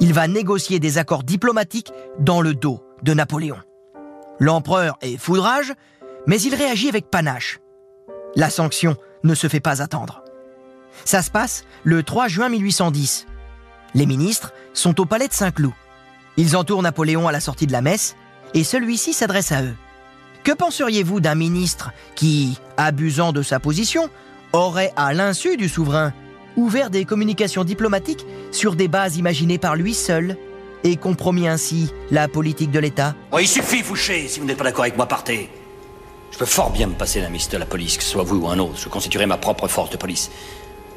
Il 0.00 0.12
va 0.12 0.26
négocier 0.26 0.80
des 0.80 0.98
accords 0.98 1.22
diplomatiques 1.22 1.92
dans 2.18 2.40
le 2.40 2.54
dos 2.54 2.82
de 3.04 3.14
Napoléon. 3.14 3.58
L'empereur 4.40 4.98
est 5.00 5.16
foudrage, 5.16 5.72
mais 6.26 6.40
il 6.40 6.56
réagit 6.56 6.88
avec 6.88 7.08
panache. 7.08 7.60
La 8.34 8.50
sanction 8.50 8.96
ne 9.22 9.34
se 9.34 9.46
fait 9.46 9.60
pas 9.60 9.80
attendre. 9.80 10.24
Ça 11.04 11.22
se 11.22 11.30
passe 11.30 11.64
le 11.84 12.02
3 12.02 12.26
juin 12.26 12.48
1810. 12.48 13.26
Les 13.94 14.06
ministres 14.06 14.52
sont 14.72 15.00
au 15.00 15.06
palais 15.06 15.28
de 15.28 15.32
Saint-Cloud. 15.32 15.72
Ils 16.36 16.56
entourent 16.56 16.82
Napoléon 16.82 17.28
à 17.28 17.32
la 17.32 17.40
sortie 17.40 17.68
de 17.68 17.72
la 17.72 17.82
messe 17.82 18.16
et 18.54 18.64
celui-ci 18.64 19.12
s'adresse 19.12 19.52
à 19.52 19.62
eux. 19.62 19.76
Que 20.42 20.52
penseriez-vous 20.52 21.20
d'un 21.20 21.36
ministre 21.36 21.92
qui, 22.16 22.58
abusant 22.76 23.32
de 23.32 23.42
sa 23.42 23.60
position, 23.60 24.10
aurait, 24.52 24.92
à 24.96 25.14
l'insu 25.14 25.56
du 25.56 25.68
souverain, 25.68 26.12
ouvert 26.56 26.90
des 26.90 27.04
communications 27.04 27.64
diplomatiques 27.64 28.26
sur 28.50 28.74
des 28.74 28.88
bases 28.88 29.16
imaginées 29.16 29.58
par 29.58 29.76
lui 29.76 29.94
seul 29.94 30.36
et 30.84 30.96
compromis 30.96 31.48
ainsi 31.48 31.92
la 32.10 32.28
politique 32.28 32.70
de 32.70 32.78
l'État 32.78 33.14
Oh, 33.30 33.38
il 33.38 33.48
suffit, 33.48 33.82
Fouché, 33.82 34.28
si 34.28 34.40
vous 34.40 34.46
n'êtes 34.46 34.58
pas 34.58 34.64
d'accord 34.64 34.82
avec 34.82 34.96
moi, 34.96 35.06
partez. 35.06 35.48
Je 36.32 36.38
peux 36.38 36.46
fort 36.46 36.70
bien 36.70 36.86
me 36.86 36.94
passer 36.94 37.20
d'un 37.20 37.28
ministre 37.28 37.52
de 37.52 37.58
la 37.58 37.66
police, 37.66 37.96
que 37.96 38.02
ce 38.02 38.10
soit 38.10 38.22
vous 38.24 38.38
ou 38.38 38.48
un 38.48 38.58
autre. 38.58 38.78
Je 38.78 38.88
constituerai 38.88 39.26
ma 39.26 39.36
propre 39.36 39.68
force 39.68 39.90
de 39.90 39.96
police. 39.96 40.30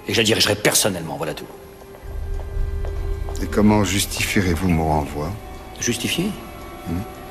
Et 0.08 0.14
je 0.14 0.18
la 0.20 0.24
dirigerai 0.24 0.56
personnellement, 0.56 1.18
voilà 1.18 1.34
tout. 1.34 1.46
Et 3.42 3.48
comment 3.48 3.84
justifierez-vous 3.84 4.70
mon 4.70 4.88
renvoi? 4.88 5.30
Justifié? 5.80 6.32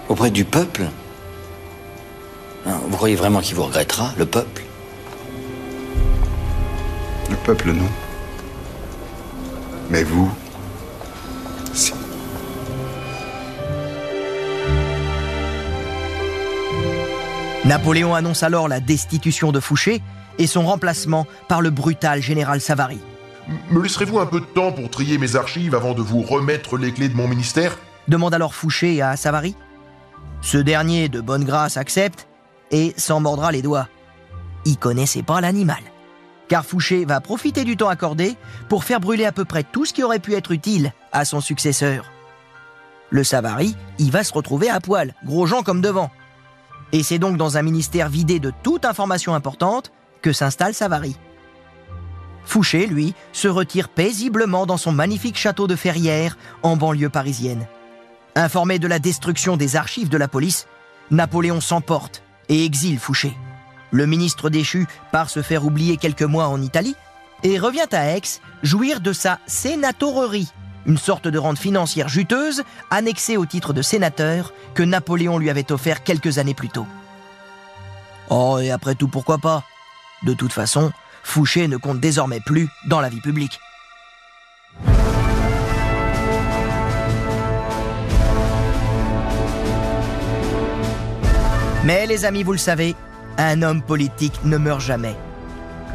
Auprès 0.08 0.30
du 0.30 0.44
peuple? 0.44 0.82
Vous 2.66 2.96
croyez 2.96 3.16
vraiment 3.16 3.40
qu'il 3.40 3.54
vous 3.54 3.64
regrettera, 3.64 4.12
le 4.18 4.26
peuple? 4.26 4.62
Le 7.30 7.37
peuple, 7.37 7.72
non. 7.72 7.88
Mais 9.90 10.03
vous, 10.03 10.31
si. 11.73 11.92
Napoléon 17.64 18.14
annonce 18.14 18.42
alors 18.42 18.68
la 18.68 18.81
destitution 18.81 19.53
de 19.53 19.61
Fouché 19.61 20.03
et 20.38 20.47
son 20.47 20.66
remplacement 20.66 21.27
par 21.49 21.61
le 21.61 21.70
brutal 21.70 22.20
général 22.20 22.61
Savary. 22.61 22.99
Me 23.70 23.83
laisserez-vous 23.83 24.18
un 24.18 24.27
peu 24.27 24.40
de 24.40 24.47
temps 24.47 24.73
pour 24.73 24.90
trier 24.90 25.18
mes 25.18 25.37
archives 25.37 25.75
avant 25.75 25.94
de 25.94 26.03
vous 26.03 26.23
remettre 26.23 26.77
les 26.77 26.92
clés 26.92 27.09
de 27.09 27.14
mon 27.14 27.29
ministère? 27.29 27.79
Demande 28.09 28.35
alors 28.35 28.55
Fouché 28.55 29.01
à 29.01 29.16
Savary. 29.16 29.55
Ce 30.40 30.59
dernier, 30.59 31.09
de 31.09 31.20
bonne 31.20 31.44
grâce, 31.44 31.77
accepte 31.77 32.27
et 32.70 32.92
s'en 32.97 33.20
mordra 33.20 33.53
les 33.53 33.62
doigts. 33.62 33.88
Il 34.66 34.77
connaissait 34.77 35.23
pas 35.23 35.40
l'animal. 35.40 35.83
Car 36.48 36.64
Fouché 36.64 37.04
va 37.04 37.20
profiter 37.20 37.64
du 37.64 37.76
temps 37.76 37.88
accordé 37.88 38.37
pour 38.68 38.85
faire 38.85 39.00
brûler 39.00 39.24
à 39.24 39.33
peu 39.33 39.44
près 39.44 39.62
tout 39.62 39.85
ce 39.85 39.92
qui 39.92 40.02
aurait 40.02 40.18
pu 40.18 40.35
être 40.35 40.52
utile 40.52 40.92
à 41.12 41.24
son 41.24 41.40
successeur. 41.40 42.11
Le 43.11 43.24
Savary, 43.24 43.76
il 43.98 44.11
va 44.11 44.24
se 44.24 44.33
retrouver 44.33 44.68
à 44.68 44.80
poil, 44.80 45.14
gros 45.24 45.46
gens 45.46 45.62
comme 45.62 45.80
devant. 45.80 46.11
Et 46.92 47.02
c'est 47.02 47.18
donc 47.18 47.37
dans 47.37 47.57
un 47.57 47.62
ministère 47.62 48.09
vidé 48.09 48.38
de 48.40 48.52
toute 48.62 48.85
information 48.85 49.35
importante 49.35 49.90
que 50.22 50.33
s'installe 50.33 50.74
Savary. 50.74 51.16
Fouché, 52.44 52.87
lui, 52.87 53.14
se 53.33 53.48
retire 53.48 53.88
paisiblement 53.88 54.66
dans 54.66 54.76
son 54.76 54.92
magnifique 54.92 55.38
château 55.38 55.66
de 55.66 55.76
Ferrières, 55.76 56.37
en 56.62 56.76
banlieue 56.76 57.09
parisienne. 57.09 57.66
Informé 58.37 58.78
de 58.78 58.87
la 58.87 58.98
destruction 58.98 59.57
des 59.57 59.76
archives 59.76 60.09
de 60.09 60.18
la 60.18 60.28
police, 60.28 60.66
Napoléon 61.11 61.61
s'emporte 61.61 62.22
et 62.48 62.64
exile 62.64 62.98
Fouché. 62.98 63.35
Le 63.94 64.07
ministre 64.07 64.50
déchu 64.50 64.88
part 65.12 65.30
se 65.30 65.40
faire 65.40 65.64
oublier 65.64 65.98
quelques 65.98 66.22
mois 66.22 66.48
en 66.48 66.61
Italie 66.61 66.96
et 67.44 67.61
revient 67.61 67.87
à 67.92 68.16
Aix 68.16 68.40
jouir 68.64 69.00
de 69.00 69.12
sa 69.12 69.38
sénatorerie, 69.46 70.50
une 70.85 70.98
sorte 70.98 71.28
de 71.28 71.38
rente 71.38 71.61
financière 71.61 72.09
juteuse 72.09 72.64
annexée 72.90 73.37
au 73.37 73.46
titre 73.46 73.72
de 73.72 73.83
sénateur 73.83 74.52
que 74.74 74.83
Napoléon 74.83 75.38
lui 75.38 75.48
avait 75.48 75.70
offert 75.70 76.02
quelques 76.02 76.38
années 76.38 76.54
plus 76.54 76.70
tôt. 76.70 76.88
Oh, 78.30 78.59
et 78.61 78.72
après 78.72 78.96
tout, 78.96 79.07
pourquoi 79.07 79.38
pas? 79.38 79.62
De 80.24 80.35
toute 80.35 80.52
façon, 80.52 80.90
Fouché 81.22 81.68
ne 81.68 81.76
compte 81.76 82.00
désormais 82.00 82.40
plus 82.40 82.68
dans 82.88 83.00
la 83.00 83.09
vie 83.09 83.20
publique. 83.20 83.61
Mais 91.85 92.07
les 92.09 92.24
amis, 92.24 92.42
vous 92.42 92.52
le 92.52 92.59
savez, 92.59 92.96
un 93.38 93.62
homme 93.62 93.83
politique 93.83 94.40
ne 94.44 94.57
meurt 94.57 94.81
jamais. 94.81 95.16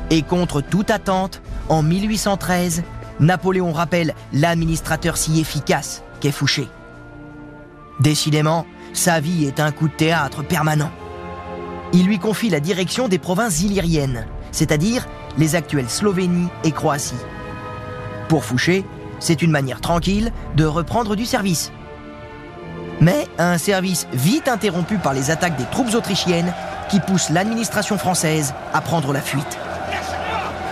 Et 0.10 0.22
contre 0.22 0.62
toute 0.62 0.92
attente, 0.92 1.42
en 1.68 1.84
1813, 1.84 2.84
Napoléon 3.20 3.72
rappelle 3.72 4.16
l'administrateur 4.34 5.18
si 5.18 5.40
efficace 5.40 6.04
qu'est 6.20 6.32
Fouché. 6.32 6.68
Décidément, 8.00 8.66
sa 8.94 9.20
vie 9.20 9.46
est 9.46 9.60
un 9.60 9.72
coup 9.72 9.88
de 9.88 9.94
théâtre 9.94 10.44
permanent. 10.44 10.92
Il 11.94 12.06
lui 12.06 12.20
confie 12.20 12.50
la 12.50 12.60
direction 12.60 13.08
des 13.08 13.20
provinces 13.20 13.62
illyriennes, 13.62 14.26
c'est-à-dire 14.52 15.08
les 15.38 15.56
actuelles 15.56 15.90
Slovénie 15.90 16.48
et 16.64 16.72
Croatie. 16.72 17.16
Pour 18.28 18.46
Fouché, 18.46 18.86
c'est 19.20 19.42
une 19.42 19.52
manière 19.52 19.82
tranquille 19.82 20.32
de 20.56 20.66
reprendre 20.66 21.16
du 21.16 21.26
service. 21.26 21.72
Mais 23.02 23.28
un 23.38 23.58
service 23.58 24.08
vite 24.14 24.48
interrompu 24.48 24.98
par 24.98 25.14
les 25.14 25.32
attaques 25.32 25.58
des 25.58 25.66
troupes 25.66 25.94
autrichiennes 25.94 26.54
qui 26.90 27.00
poussent 27.00 27.30
l'administration 27.30 27.98
française 27.98 28.54
à 28.74 28.82
prendre 28.82 29.14
la 29.14 29.22
fuite. 29.22 29.58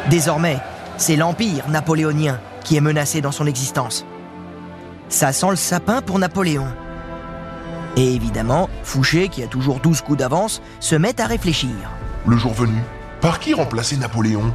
Désormais, 0.10 0.60
c'est 0.98 1.16
l'Empire 1.16 1.70
napoléonien 1.70 2.40
qui 2.64 2.76
est 2.76 2.82
menacé 2.82 3.22
dans 3.22 3.32
son 3.32 3.46
existence. 3.46 4.06
Ça 5.10 5.32
sent 5.32 5.52
le 5.52 5.56
sapin 5.56 6.02
pour 6.02 6.20
Napoléon. 6.20 6.68
Et 7.96 8.14
évidemment, 8.14 8.70
Fouché, 8.84 9.30
qui 9.30 9.42
a 9.42 9.48
toujours 9.48 9.80
12 9.80 10.02
coups 10.02 10.20
d'avance, 10.20 10.62
se 10.80 10.96
met 10.96 11.20
à 11.22 11.26
réfléchir. 11.26 11.72
Le 12.26 12.38
jour 12.38 12.54
venu, 12.54 12.78
par 13.22 13.40
qui 13.40 13.54
remplacer 13.54 13.98
Napoléon? 13.98 14.54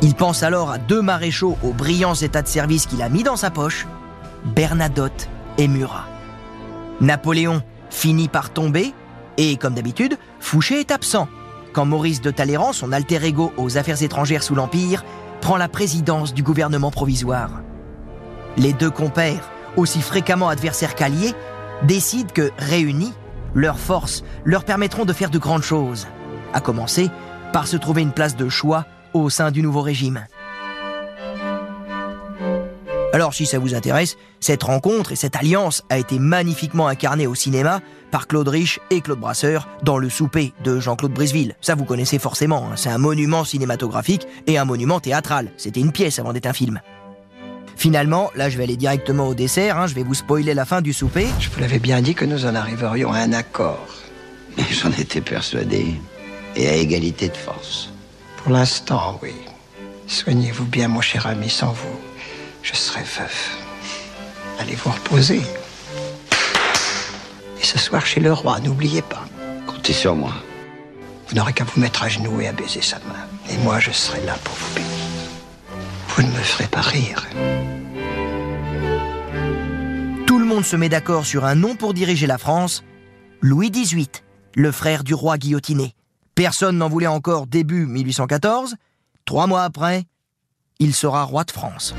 Il 0.00 0.14
pense 0.14 0.42
alors 0.42 0.70
à 0.70 0.78
deux 0.78 1.02
maréchaux 1.02 1.56
aux 1.62 1.72
brillants 1.72 2.14
états 2.14 2.42
de 2.42 2.48
service 2.48 2.86
qu'il 2.86 3.02
a 3.02 3.08
mis 3.08 3.22
dans 3.22 3.36
sa 3.36 3.50
poche, 3.50 3.86
Bernadotte 4.44 5.28
et 5.58 5.68
Murat. 5.68 6.06
Napoléon 7.00 7.62
finit 7.90 8.28
par 8.28 8.50
tomber, 8.50 8.94
et 9.36 9.56
comme 9.56 9.74
d'habitude, 9.74 10.16
Fouché 10.40 10.80
est 10.80 10.90
absent, 10.90 11.28
quand 11.72 11.84
Maurice 11.84 12.20
de 12.20 12.30
Talleyrand, 12.30 12.72
son 12.72 12.92
alter 12.92 13.24
ego 13.24 13.52
aux 13.56 13.76
affaires 13.76 14.02
étrangères 14.02 14.42
sous 14.42 14.54
l'Empire, 14.54 15.04
prend 15.40 15.56
la 15.56 15.68
présidence 15.68 16.32
du 16.32 16.42
gouvernement 16.42 16.90
provisoire. 16.90 17.50
Les 18.56 18.72
deux 18.72 18.90
compères, 18.90 19.50
aussi 19.76 20.00
fréquemment 20.00 20.48
adversaires 20.48 20.94
qu'alliés, 20.94 21.34
décident 21.82 22.32
que, 22.32 22.50
réunis, 22.58 23.12
leurs 23.54 23.78
forces 23.78 24.24
leur 24.44 24.64
permettront 24.64 25.04
de 25.04 25.12
faire 25.12 25.30
de 25.30 25.38
grandes 25.38 25.62
choses, 25.62 26.06
à 26.52 26.60
commencer 26.60 27.10
par 27.52 27.66
se 27.66 27.76
trouver 27.76 28.02
une 28.02 28.12
place 28.12 28.36
de 28.36 28.48
choix 28.48 28.86
au 29.12 29.30
sein 29.30 29.50
du 29.50 29.62
nouveau 29.62 29.80
régime. 29.80 30.26
Alors 33.12 33.32
si 33.32 33.46
ça 33.46 33.60
vous 33.60 33.74
intéresse, 33.76 34.16
cette 34.40 34.64
rencontre 34.64 35.12
et 35.12 35.16
cette 35.16 35.36
alliance 35.36 35.84
a 35.88 35.98
été 35.98 36.18
magnifiquement 36.18 36.88
incarnée 36.88 37.28
au 37.28 37.36
cinéma 37.36 37.80
par 38.14 38.28
Claude 38.28 38.46
Rich 38.46 38.78
et 38.90 39.00
Claude 39.00 39.18
Brasseur 39.18 39.66
dans 39.82 39.98
Le 39.98 40.08
Souper 40.08 40.52
de 40.62 40.78
Jean-Claude 40.78 41.10
Briseville. 41.10 41.56
Ça 41.60 41.74
vous 41.74 41.84
connaissez 41.84 42.20
forcément, 42.20 42.68
hein. 42.70 42.76
c'est 42.76 42.88
un 42.88 42.96
monument 42.96 43.42
cinématographique 43.42 44.28
et 44.46 44.56
un 44.56 44.64
monument 44.64 45.00
théâtral. 45.00 45.50
C'était 45.56 45.80
une 45.80 45.90
pièce 45.90 46.20
avant 46.20 46.32
d'être 46.32 46.46
un 46.46 46.52
film. 46.52 46.80
Finalement, 47.74 48.30
là 48.36 48.48
je 48.48 48.56
vais 48.56 48.62
aller 48.62 48.76
directement 48.76 49.26
au 49.26 49.34
dessert, 49.34 49.80
hein. 49.80 49.88
je 49.88 49.96
vais 49.96 50.04
vous 50.04 50.14
spoiler 50.14 50.54
la 50.54 50.64
fin 50.64 50.80
du 50.80 50.92
souper. 50.92 51.26
Je 51.40 51.50
vous 51.50 51.58
l'avais 51.58 51.80
bien 51.80 52.02
dit 52.02 52.14
que 52.14 52.24
nous 52.24 52.46
en 52.46 52.54
arriverions 52.54 53.12
à 53.12 53.18
un 53.18 53.32
accord. 53.32 53.88
J'en 54.70 54.92
étais 54.92 55.20
persuadé. 55.20 55.96
Et 56.54 56.68
à 56.68 56.76
égalité 56.76 57.30
de 57.30 57.36
force. 57.36 57.90
Pour 58.36 58.52
l'instant, 58.52 59.18
oui. 59.24 59.32
Soignez-vous 60.06 60.66
bien, 60.66 60.86
mon 60.86 61.00
cher 61.00 61.26
ami, 61.26 61.50
sans 61.50 61.72
vous. 61.72 61.98
Je 62.62 62.76
serai 62.76 63.00
veuf. 63.00 63.58
Allez 64.60 64.76
vous 64.76 64.92
reposer. 64.92 65.42
Ce 67.74 67.80
soir 67.80 68.06
chez 68.06 68.20
le 68.20 68.32
roi, 68.32 68.60
n'oubliez 68.60 69.02
pas. 69.02 69.24
Comptez 69.66 69.92
sur 69.92 70.14
moi. 70.14 70.32
Vous 71.26 71.34
n'aurez 71.34 71.52
qu'à 71.52 71.64
vous 71.64 71.80
mettre 71.80 72.04
à 72.04 72.08
genoux 72.08 72.40
et 72.40 72.46
à 72.46 72.52
baiser 72.52 72.80
sa 72.80 72.98
main. 73.00 73.26
Et 73.50 73.56
moi, 73.58 73.80
je 73.80 73.90
serai 73.90 74.24
là 74.24 74.36
pour 74.44 74.54
vous 74.54 74.74
bénir. 74.76 74.90
Vous 76.08 76.22
ne 76.22 76.28
me 76.28 76.42
ferez 76.42 76.68
pas 76.68 76.82
rire. 76.82 77.26
Tout 80.24 80.38
le 80.38 80.44
monde 80.44 80.64
se 80.64 80.76
met 80.76 80.88
d'accord 80.88 81.26
sur 81.26 81.44
un 81.44 81.56
nom 81.56 81.74
pour 81.74 81.94
diriger 81.94 82.28
la 82.28 82.38
France, 82.38 82.84
Louis 83.40 83.72
XVIII, 83.72 84.08
le 84.54 84.70
frère 84.70 85.02
du 85.02 85.14
roi 85.14 85.36
guillotiné. 85.36 85.94
Personne 86.36 86.78
n'en 86.78 86.88
voulait 86.88 87.08
encore 87.08 87.48
début 87.48 87.86
1814. 87.86 88.76
Trois 89.24 89.48
mois 89.48 89.64
après, 89.64 90.04
il 90.78 90.94
sera 90.94 91.24
roi 91.24 91.42
de 91.42 91.50
France. 91.50 91.92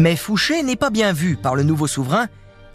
Mais 0.00 0.16
Fouché 0.16 0.62
n'est 0.62 0.76
pas 0.76 0.88
bien 0.88 1.12
vu 1.12 1.36
par 1.36 1.54
le 1.54 1.62
nouveau 1.62 1.86
souverain, 1.86 2.28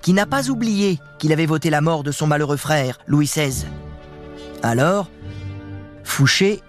qui 0.04 0.14
n'a 0.14 0.28
pas 0.28 0.52
oublié 0.52 1.00
qu'il 1.18 1.34
avait 1.34 1.48
voté 1.48 1.72
la 1.72 1.82
mort 1.82 2.04
de 2.04 2.12
son 2.12 2.28
malheureux 2.28 2.56
frère, 2.56 3.00
Louis 3.08 3.26
XVI. 3.26 3.66
Alors, 4.62 5.10
Fouché 6.04 6.62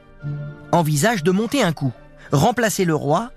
envisage 0.72 1.22
de 1.22 1.30
monter 1.30 1.62
un 1.62 1.74
coup, 1.74 1.92
remplacer 2.32 2.86
le 2.86 2.94
roi 2.94 3.32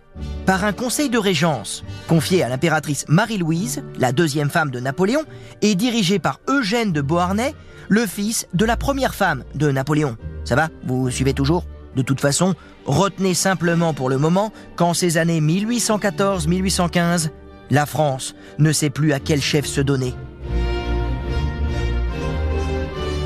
par 0.45 0.63
un 0.63 0.71
conseil 0.71 1.10
de 1.10 1.17
régence 1.17 1.84
confié 2.08 2.41
à 2.41 2.47
l'impératrice 2.47 3.03
Marie-Louise, 3.10 3.84
la 3.97 4.13
deuxième 4.13 4.49
femme 4.49 4.71
de 4.71 4.79
Napoléon, 4.79 5.25
et 5.62 5.75
dirigé 5.75 6.19
par 6.19 6.39
Eugène 6.47 6.93
de 6.93 7.01
Beauharnais, 7.01 7.53
le 7.89 8.05
fils 8.05 8.47
de 8.53 8.63
la 8.63 8.77
première 8.77 9.13
femme 9.13 9.43
de 9.55 9.69
Napoléon. 9.71 10.15
Ça 10.45 10.55
va 10.55 10.69
Vous 10.86 11.10
suivez 11.10 11.34
toujours? 11.34 11.65
De 11.95 12.02
toute 12.02 12.21
façon, 12.21 12.56
retenez 12.86 13.34
simplement 13.34 13.93
pour 13.93 14.10
le 14.10 14.17
moment 14.17 14.52
qu'en 14.75 14.93
ces 14.93 15.17
années 15.17 15.41
1814-1815, 15.41 17.30
la 17.71 17.86
France 17.86 18.36
ne 18.58 18.71
sait 18.71 18.89
plus 18.89 19.13
à 19.13 19.19
quel 19.19 19.41
chef 19.41 19.65
se 19.65 19.82
donner. 19.82 20.13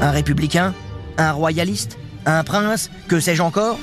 Un 0.02 0.12
républicain 0.12 0.74
Un 1.18 1.32
royaliste 1.32 1.98
Un 2.26 2.44
prince 2.44 2.90
Que 3.08 3.20
sais-je 3.20 3.42
encore? 3.42 3.78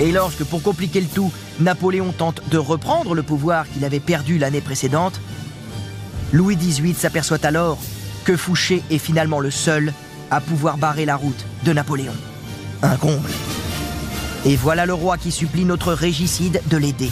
Et 0.00 0.12
lorsque, 0.12 0.44
pour 0.44 0.62
compliquer 0.62 1.02
le 1.02 1.06
tout, 1.06 1.30
Napoléon 1.58 2.12
tente 2.12 2.42
de 2.48 2.56
reprendre 2.56 3.14
le 3.14 3.22
pouvoir 3.22 3.68
qu'il 3.68 3.84
avait 3.84 4.00
perdu 4.00 4.38
l'année 4.38 4.62
précédente, 4.62 5.20
Louis 6.32 6.56
XVIII 6.56 6.94
s'aperçoit 6.94 7.44
alors 7.44 7.78
Fouché 8.36 8.82
est 8.90 8.98
finalement 8.98 9.40
le 9.40 9.50
seul 9.50 9.92
à 10.30 10.40
pouvoir 10.40 10.76
barrer 10.76 11.04
la 11.04 11.16
route 11.16 11.44
de 11.64 11.72
Napoléon. 11.72 12.14
Un 12.82 12.96
comble. 12.96 13.28
Et 14.44 14.56
voilà 14.56 14.86
le 14.86 14.94
roi 14.94 15.18
qui 15.18 15.30
supplie 15.30 15.64
notre 15.64 15.92
régicide 15.92 16.62
de 16.70 16.76
l'aider. 16.76 17.10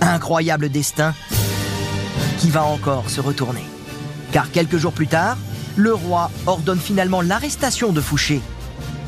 Incroyable 0.00 0.68
destin 0.68 1.14
qui 2.38 2.50
va 2.50 2.64
encore 2.64 3.10
se 3.10 3.20
retourner. 3.20 3.64
Car 4.32 4.50
quelques 4.50 4.76
jours 4.76 4.92
plus 4.92 5.08
tard, 5.08 5.36
le 5.76 5.92
roi 5.92 6.30
ordonne 6.46 6.78
finalement 6.78 7.20
l'arrestation 7.20 7.92
de 7.92 8.00
Fouché, 8.00 8.40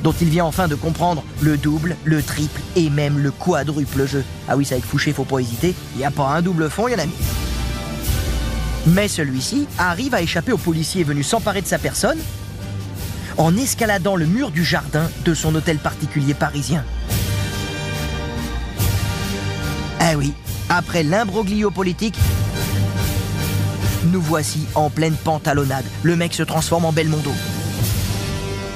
dont 0.02 0.14
il 0.20 0.28
vient 0.28 0.44
enfin 0.44 0.68
de 0.68 0.74
comprendre 0.74 1.22
le 1.40 1.56
double, 1.56 1.96
le 2.04 2.22
triple 2.22 2.60
et 2.76 2.90
même 2.90 3.18
le 3.18 3.30
quadruple 3.30 4.06
jeu. 4.06 4.24
Ah 4.48 4.56
oui, 4.56 4.64
c'est 4.64 4.74
avec 4.74 4.86
Fouché, 4.86 5.12
faut 5.12 5.24
pas 5.24 5.38
hésiter, 5.38 5.74
il 5.94 5.98
n'y 5.98 6.04
a 6.04 6.10
pas 6.10 6.28
un 6.28 6.42
double 6.42 6.70
fond, 6.70 6.88
il 6.88 6.92
y 6.92 6.94
en 6.94 6.98
a 6.98 7.06
mis. 7.06 7.14
Mais 8.88 9.08
celui-ci 9.08 9.66
arrive 9.76 10.14
à 10.14 10.22
échapper 10.22 10.52
aux 10.52 10.58
policiers 10.58 11.04
venus 11.04 11.26
s'emparer 11.26 11.60
de 11.62 11.66
sa 11.66 11.78
personne 11.78 12.18
en 13.36 13.56
escaladant 13.56 14.16
le 14.16 14.26
mur 14.26 14.50
du 14.50 14.64
jardin 14.64 15.10
de 15.24 15.34
son 15.34 15.54
hôtel 15.54 15.78
particulier 15.78 16.34
parisien. 16.34 16.84
Ah 20.00 20.16
oui, 20.16 20.32
après 20.68 21.02
l'imbroglio 21.02 21.70
politique, 21.70 22.16
nous 24.06 24.22
voici 24.22 24.66
en 24.74 24.90
pleine 24.90 25.14
pantalonnade. 25.16 25.84
Le 26.02 26.16
mec 26.16 26.32
se 26.32 26.42
transforme 26.42 26.84
en 26.84 26.92
Belmondo. 26.92 27.32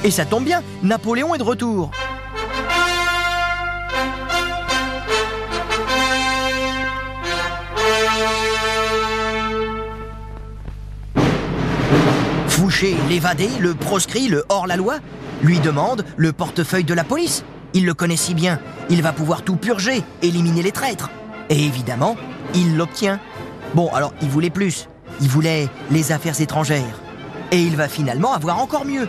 Et 0.03 0.11
ça 0.11 0.25
tombe 0.25 0.45
bien, 0.45 0.61
Napoléon 0.83 1.33
est 1.33 1.39
de 1.39 1.43
retour. 1.43 1.91
Fouché, 12.83 12.97
l'évadé, 13.07 13.47
le 13.61 13.73
proscrit, 13.75 14.27
le 14.27 14.43
hors-la-loi, 14.49 14.95
lui 15.41 15.59
demande 15.59 16.03
le 16.17 16.33
portefeuille 16.33 16.83
de 16.83 16.93
la 16.93 17.05
police. 17.05 17.45
Il 17.73 17.85
le 17.85 17.93
connaît 17.93 18.17
si 18.17 18.33
bien, 18.33 18.59
il 18.89 19.01
va 19.01 19.13
pouvoir 19.13 19.43
tout 19.43 19.55
purger, 19.55 20.03
éliminer 20.21 20.61
les 20.61 20.73
traîtres. 20.73 21.09
Et 21.49 21.63
évidemment, 21.63 22.17
il 22.53 22.75
l'obtient. 22.75 23.21
Bon, 23.73 23.87
alors, 23.93 24.13
il 24.21 24.27
voulait 24.27 24.49
plus. 24.49 24.89
Il 25.21 25.29
voulait 25.29 25.69
les 25.91 26.11
affaires 26.11 26.41
étrangères. 26.41 26.99
Et 27.53 27.61
il 27.61 27.77
va 27.77 27.87
finalement 27.87 28.33
avoir 28.33 28.59
encore 28.59 28.83
mieux. 28.83 29.07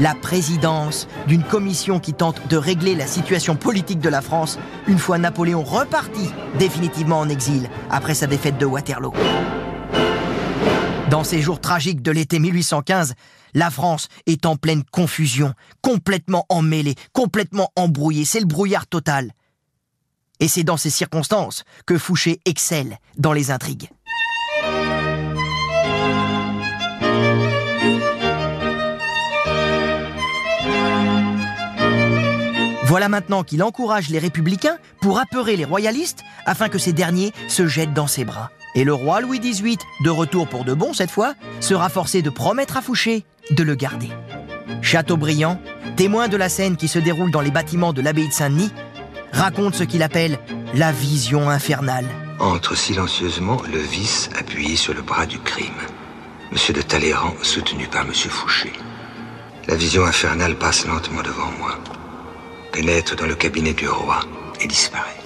La 0.00 0.16
présidence 0.16 1.06
d'une 1.28 1.44
commission 1.44 2.00
qui 2.00 2.14
tente 2.14 2.48
de 2.48 2.56
régler 2.56 2.96
la 2.96 3.06
situation 3.06 3.54
politique 3.54 4.00
de 4.00 4.08
la 4.08 4.20
France 4.20 4.58
une 4.88 4.98
fois 4.98 5.18
Napoléon 5.18 5.62
reparti 5.62 6.28
définitivement 6.58 7.20
en 7.20 7.28
exil 7.28 7.70
après 7.88 8.14
sa 8.14 8.26
défaite 8.26 8.58
de 8.58 8.66
Waterloo. 8.66 9.12
Dans 11.12 11.24
ces 11.24 11.42
jours 11.42 11.60
tragiques 11.60 12.00
de 12.00 12.10
l'été 12.10 12.38
1815, 12.38 13.12
la 13.52 13.68
France 13.68 14.08
est 14.24 14.46
en 14.46 14.56
pleine 14.56 14.82
confusion, 14.82 15.52
complètement 15.82 16.46
emmêlée, 16.48 16.94
complètement 17.12 17.70
embrouillée, 17.76 18.24
c'est 18.24 18.40
le 18.40 18.46
brouillard 18.46 18.86
total. 18.86 19.32
Et 20.40 20.48
c'est 20.48 20.64
dans 20.64 20.78
ces 20.78 20.88
circonstances 20.88 21.64
que 21.84 21.98
Fouché 21.98 22.40
excelle 22.46 22.96
dans 23.18 23.34
les 23.34 23.50
intrigues. 23.50 23.90
Voilà 32.86 33.10
maintenant 33.10 33.44
qu'il 33.44 33.62
encourage 33.62 34.08
les 34.08 34.18
républicains 34.18 34.78
pour 35.02 35.18
apeurer 35.18 35.56
les 35.58 35.66
royalistes 35.66 36.24
afin 36.46 36.70
que 36.70 36.78
ces 36.78 36.94
derniers 36.94 37.34
se 37.48 37.66
jettent 37.66 37.92
dans 37.92 38.06
ses 38.06 38.24
bras. 38.24 38.50
Et 38.74 38.84
le 38.84 38.94
roi 38.94 39.20
Louis 39.20 39.38
XVIII, 39.38 39.78
de 40.02 40.10
retour 40.10 40.48
pour 40.48 40.64
de 40.64 40.72
bon 40.72 40.94
cette 40.94 41.10
fois, 41.10 41.34
sera 41.60 41.88
forcé 41.88 42.22
de 42.22 42.30
promettre 42.30 42.76
à 42.76 42.82
Fouché 42.82 43.24
de 43.50 43.62
le 43.62 43.74
garder. 43.74 44.08
Chateaubriand, 44.80 45.60
témoin 45.96 46.28
de 46.28 46.36
la 46.36 46.48
scène 46.48 46.76
qui 46.76 46.88
se 46.88 46.98
déroule 46.98 47.30
dans 47.30 47.40
les 47.40 47.50
bâtiments 47.50 47.92
de 47.92 48.00
l'abbaye 48.00 48.28
de 48.28 48.32
Saint-Denis, 48.32 48.72
raconte 49.32 49.74
ce 49.74 49.84
qu'il 49.84 50.02
appelle 50.02 50.38
la 50.74 50.92
vision 50.92 51.50
infernale. 51.50 52.06
Entre 52.38 52.74
silencieusement 52.76 53.60
le 53.70 53.78
vice 53.78 54.30
appuyé 54.38 54.76
sur 54.76 54.94
le 54.94 55.02
bras 55.02 55.26
du 55.26 55.38
crime. 55.38 55.68
Monsieur 56.50 56.74
de 56.74 56.82
Talleyrand 56.82 57.34
soutenu 57.42 57.86
par 57.86 58.04
Monsieur 58.06 58.30
Fouché. 58.30 58.72
La 59.68 59.76
vision 59.76 60.04
infernale 60.04 60.56
passe 60.56 60.86
lentement 60.86 61.22
devant 61.22 61.50
moi, 61.58 61.78
pénètre 62.72 63.16
dans 63.16 63.26
le 63.26 63.34
cabinet 63.34 63.74
du 63.74 63.88
roi 63.88 64.20
et 64.60 64.66
disparaît. 64.66 65.20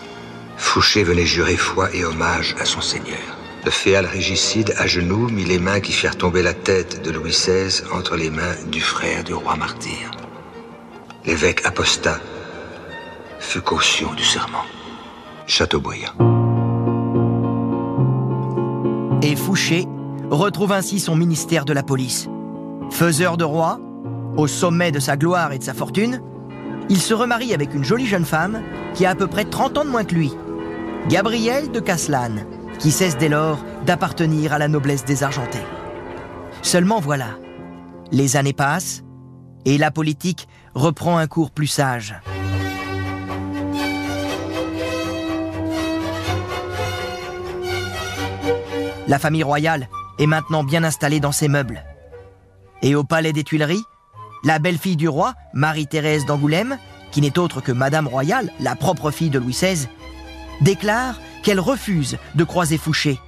Fouché 0.56 1.04
venait 1.04 1.26
jurer 1.26 1.56
foi 1.56 1.94
et 1.94 2.04
hommage 2.04 2.54
à 2.60 2.64
son 2.64 2.80
seigneur. 2.80 3.35
Le 3.66 3.72
féal 3.72 4.06
régicide, 4.06 4.74
à 4.78 4.86
genoux, 4.86 5.28
mit 5.28 5.44
les 5.44 5.58
mains 5.58 5.80
qui 5.80 5.90
firent 5.90 6.16
tomber 6.16 6.40
la 6.40 6.54
tête 6.54 7.02
de 7.02 7.10
Louis 7.10 7.32
XVI 7.32 7.82
entre 7.92 8.14
les 8.14 8.30
mains 8.30 8.54
du 8.70 8.80
frère 8.80 9.24
du 9.24 9.34
roi 9.34 9.56
martyr. 9.56 10.12
L'évêque 11.24 11.66
apostat 11.66 12.20
fut 13.40 13.62
caution 13.62 14.14
du 14.14 14.22
serment. 14.22 14.62
Chateaubriand. 15.48 16.12
Et 19.22 19.34
Fouché 19.34 19.86
retrouve 20.30 20.70
ainsi 20.70 21.00
son 21.00 21.16
ministère 21.16 21.64
de 21.64 21.72
la 21.72 21.82
police. 21.82 22.28
Faiseur 22.92 23.36
de 23.36 23.42
roi, 23.42 23.80
au 24.36 24.46
sommet 24.46 24.92
de 24.92 25.00
sa 25.00 25.16
gloire 25.16 25.50
et 25.50 25.58
de 25.58 25.64
sa 25.64 25.74
fortune, 25.74 26.22
il 26.88 27.00
se 27.00 27.14
remarie 27.14 27.52
avec 27.52 27.74
une 27.74 27.82
jolie 27.82 28.06
jeune 28.06 28.26
femme 28.26 28.62
qui 28.94 29.04
a 29.04 29.10
à 29.10 29.14
peu 29.16 29.26
près 29.26 29.44
30 29.44 29.78
ans 29.78 29.84
de 29.84 29.90
moins 29.90 30.04
que 30.04 30.14
lui, 30.14 30.30
Gabrielle 31.08 31.72
de 31.72 31.80
Caslan, 31.80 32.44
qui 32.78 32.90
cesse 32.90 33.16
dès 33.16 33.28
lors 33.28 33.58
d'appartenir 33.84 34.52
à 34.52 34.58
la 34.58 34.68
noblesse 34.68 35.04
des 35.04 35.22
Argentais. 35.22 35.64
Seulement 36.62 37.00
voilà, 37.00 37.38
les 38.12 38.36
années 38.36 38.52
passent 38.52 39.02
et 39.64 39.78
la 39.78 39.90
politique 39.90 40.48
reprend 40.74 41.18
un 41.18 41.26
cours 41.26 41.50
plus 41.50 41.66
sage. 41.66 42.14
La 49.08 49.18
famille 49.20 49.44
royale 49.44 49.88
est 50.18 50.26
maintenant 50.26 50.64
bien 50.64 50.82
installée 50.82 51.20
dans 51.20 51.32
ses 51.32 51.48
meubles. 51.48 51.84
Et 52.82 52.94
au 52.94 53.04
palais 53.04 53.32
des 53.32 53.44
Tuileries, 53.44 53.84
la 54.44 54.58
belle-fille 54.58 54.96
du 54.96 55.08
roi, 55.08 55.34
Marie-Thérèse 55.54 56.26
d'Angoulême, 56.26 56.78
qui 57.12 57.20
n'est 57.20 57.38
autre 57.38 57.60
que 57.60 57.72
Madame 57.72 58.08
Royale, 58.08 58.50
la 58.60 58.74
propre 58.74 59.10
fille 59.10 59.30
de 59.30 59.38
Louis 59.38 59.52
XVI, 59.52 59.88
déclare 60.60 61.20
qu'elle 61.46 61.60
refuse 61.60 62.18
de 62.34 62.42
croiser 62.42 62.76
Fouché, 62.76 63.20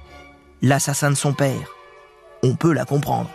l'assassin 0.61 1.09
de 1.09 1.15
son 1.15 1.31
père. 1.31 1.73
On 2.43 2.57
peut 2.57 2.73
la 2.73 2.83
comprendre. 2.83 3.29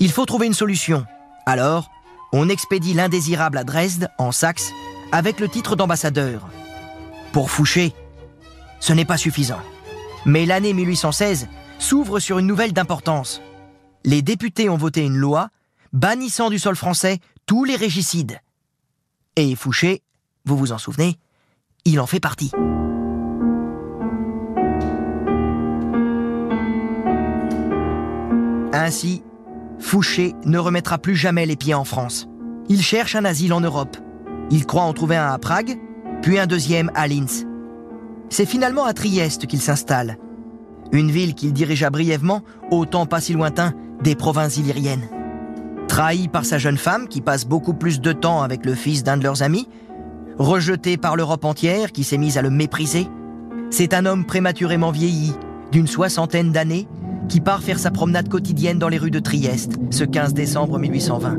Il 0.00 0.10
faut 0.10 0.26
trouver 0.26 0.48
une 0.48 0.54
solution. 0.54 1.06
Alors, 1.46 1.88
on 2.32 2.48
expédie 2.48 2.94
l'indésirable 2.94 3.58
à 3.58 3.62
Dresde, 3.62 4.10
en 4.18 4.32
Saxe, 4.32 4.72
avec 5.12 5.38
le 5.38 5.48
titre 5.48 5.76
d'ambassadeur. 5.76 6.48
Pour 7.30 7.52
Fouché, 7.52 7.92
ce 8.80 8.92
n'est 8.92 9.04
pas 9.04 9.16
suffisant. 9.16 9.62
Mais 10.26 10.46
l'année 10.46 10.72
1816 10.72 11.46
s'ouvre 11.78 12.18
sur 12.18 12.40
une 12.40 12.48
nouvelle 12.48 12.72
d'importance. 12.72 13.40
Les 14.04 14.20
députés 14.20 14.68
ont 14.68 14.76
voté 14.76 15.02
une 15.02 15.16
loi 15.16 15.50
bannissant 15.92 16.50
du 16.50 16.58
sol 16.58 16.74
français 16.74 17.20
tous 17.46 17.62
les 17.62 17.76
régicides. 17.76 18.40
Et 19.36 19.54
Fouché, 19.54 20.02
vous 20.44 20.56
vous 20.56 20.72
en 20.72 20.78
souvenez, 20.78 21.20
il 21.84 22.00
en 22.00 22.06
fait 22.06 22.18
partie. 22.18 22.50
Ainsi, 28.72 29.22
Fouché 29.78 30.34
ne 30.44 30.58
remettra 30.58 30.98
plus 30.98 31.16
jamais 31.16 31.44
les 31.44 31.56
pieds 31.56 31.74
en 31.74 31.84
France. 31.84 32.28
Il 32.68 32.80
cherche 32.80 33.16
un 33.16 33.24
asile 33.24 33.52
en 33.52 33.60
Europe. 33.60 33.96
Il 34.50 34.64
croit 34.64 34.82
en 34.82 34.92
trouver 34.92 35.16
un 35.16 35.32
à 35.32 35.38
Prague, 35.38 35.78
puis 36.22 36.38
un 36.38 36.46
deuxième 36.46 36.90
à 36.94 37.08
Linz. 37.08 37.46
C'est 38.30 38.46
finalement 38.46 38.84
à 38.84 38.94
Trieste 38.94 39.46
qu'il 39.46 39.60
s'installe, 39.60 40.16
une 40.92 41.10
ville 41.10 41.34
qu'il 41.34 41.52
dirigea 41.52 41.90
brièvement 41.90 42.42
au 42.70 42.86
temps 42.86 43.06
pas 43.06 43.20
si 43.20 43.32
lointain 43.32 43.74
des 44.02 44.14
provinces 44.14 44.56
illyriennes. 44.56 45.08
Trahi 45.88 46.28
par 46.28 46.44
sa 46.44 46.58
jeune 46.58 46.78
femme 46.78 47.08
qui 47.08 47.20
passe 47.20 47.44
beaucoup 47.44 47.74
plus 47.74 48.00
de 48.00 48.12
temps 48.12 48.42
avec 48.42 48.64
le 48.64 48.74
fils 48.74 49.02
d'un 49.02 49.18
de 49.18 49.24
leurs 49.24 49.42
amis, 49.42 49.68
rejeté 50.38 50.96
par 50.96 51.16
l'Europe 51.16 51.44
entière 51.44 51.92
qui 51.92 52.04
s'est 52.04 52.16
mise 52.16 52.38
à 52.38 52.42
le 52.42 52.50
mépriser, 52.50 53.08
c'est 53.70 53.92
un 53.92 54.06
homme 54.06 54.24
prématurément 54.24 54.90
vieilli, 54.90 55.34
d'une 55.70 55.86
soixantaine 55.86 56.52
d'années, 56.52 56.88
qui 57.28 57.40
part 57.40 57.62
faire 57.62 57.78
sa 57.78 57.90
promenade 57.90 58.28
quotidienne 58.28 58.78
dans 58.78 58.88
les 58.88 58.98
rues 58.98 59.10
de 59.10 59.18
Trieste, 59.18 59.78
ce 59.90 60.04
15 60.04 60.34
décembre 60.34 60.78
1820. 60.78 61.38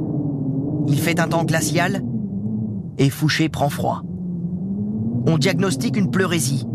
Il 0.87 0.99
fait 0.99 1.19
un 1.19 1.27
temps 1.27 1.45
glacial 1.45 2.03
et 2.97 3.09
Fouché 3.09 3.49
prend 3.49 3.69
froid. 3.69 4.03
On 5.27 5.37
diagnostique 5.37 5.97
une 5.97 6.11
pleurésie. 6.11 6.65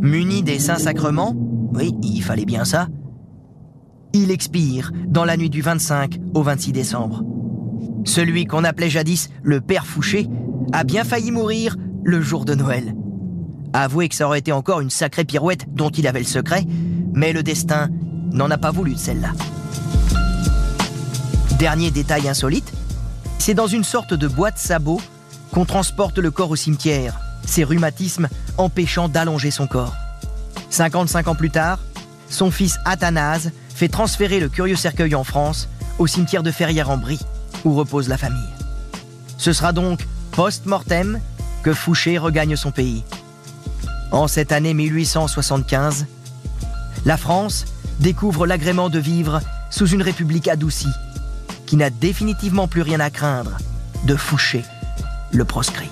Muni 0.00 0.42
des 0.42 0.58
saints 0.58 0.78
sacrements, 0.78 1.34
oui, 1.74 1.94
il 2.02 2.22
fallait 2.22 2.44
bien 2.44 2.64
ça, 2.64 2.88
il 4.12 4.30
expire 4.30 4.92
dans 5.08 5.24
la 5.24 5.36
nuit 5.36 5.50
du 5.50 5.60
25 5.60 6.20
au 6.34 6.42
26 6.42 6.72
décembre. 6.72 7.24
Celui 8.04 8.44
qu'on 8.46 8.64
appelait 8.64 8.90
jadis 8.90 9.28
le 9.42 9.60
Père 9.60 9.86
Fouché 9.86 10.28
a 10.72 10.84
bien 10.84 11.04
failli 11.04 11.32
mourir 11.32 11.76
le 12.04 12.20
jour 12.20 12.44
de 12.44 12.54
Noël. 12.54 12.94
Avouez 13.72 14.08
que 14.08 14.14
ça 14.14 14.26
aurait 14.26 14.38
été 14.38 14.52
encore 14.52 14.80
une 14.80 14.90
sacrée 14.90 15.24
pirouette 15.24 15.66
dont 15.74 15.88
il 15.88 16.06
avait 16.06 16.20
le 16.20 16.26
secret, 16.26 16.64
mais 17.14 17.32
le 17.32 17.42
destin 17.42 17.88
n'en 18.32 18.50
a 18.50 18.58
pas 18.58 18.70
voulu 18.70 18.94
de 18.94 18.98
celle-là. 18.98 19.32
Dernier 21.58 21.90
détail 21.90 22.28
insolite, 22.28 22.72
c'est 23.38 23.54
dans 23.54 23.66
une 23.66 23.84
sorte 23.84 24.12
de 24.12 24.26
boîte 24.26 24.58
sabot 24.58 25.00
qu'on 25.52 25.64
transporte 25.64 26.18
le 26.18 26.30
corps 26.30 26.50
au 26.50 26.56
cimetière, 26.56 27.20
ses 27.46 27.64
rhumatismes 27.64 28.28
empêchant 28.58 29.08
d'allonger 29.08 29.50
son 29.50 29.66
corps. 29.66 29.94
55 30.70 31.28
ans 31.28 31.34
plus 31.34 31.50
tard, 31.50 31.78
son 32.28 32.50
fils 32.50 32.78
Athanase 32.84 33.52
fait 33.74 33.88
transférer 33.88 34.40
le 34.40 34.48
curieux 34.48 34.76
cercueil 34.76 35.14
en 35.14 35.24
France, 35.24 35.68
au 35.98 36.06
cimetière 36.06 36.42
de 36.42 36.50
Ferrières-en-Brie, 36.50 37.20
où 37.64 37.74
repose 37.74 38.08
la 38.08 38.18
famille. 38.18 38.40
Ce 39.38 39.52
sera 39.52 39.72
donc 39.72 40.06
post-mortem 40.32 41.20
que 41.62 41.72
Fouché 41.72 42.18
regagne 42.18 42.56
son 42.56 42.72
pays. 42.72 43.04
En 44.10 44.26
cette 44.26 44.52
année 44.52 44.74
1875, 44.74 46.06
la 47.04 47.16
France 47.16 47.64
découvre 48.00 48.46
l'agrément 48.46 48.88
de 48.88 48.98
vivre 48.98 49.40
sous 49.70 49.86
une 49.88 50.02
république 50.02 50.48
adoucie, 50.48 50.92
qui 51.66 51.76
n'a 51.76 51.90
définitivement 51.90 52.68
plus 52.68 52.82
rien 52.82 53.00
à 53.00 53.10
craindre 53.10 53.58
de 54.04 54.16
Fouché, 54.16 54.64
le 55.32 55.44
proscrit. 55.44 55.90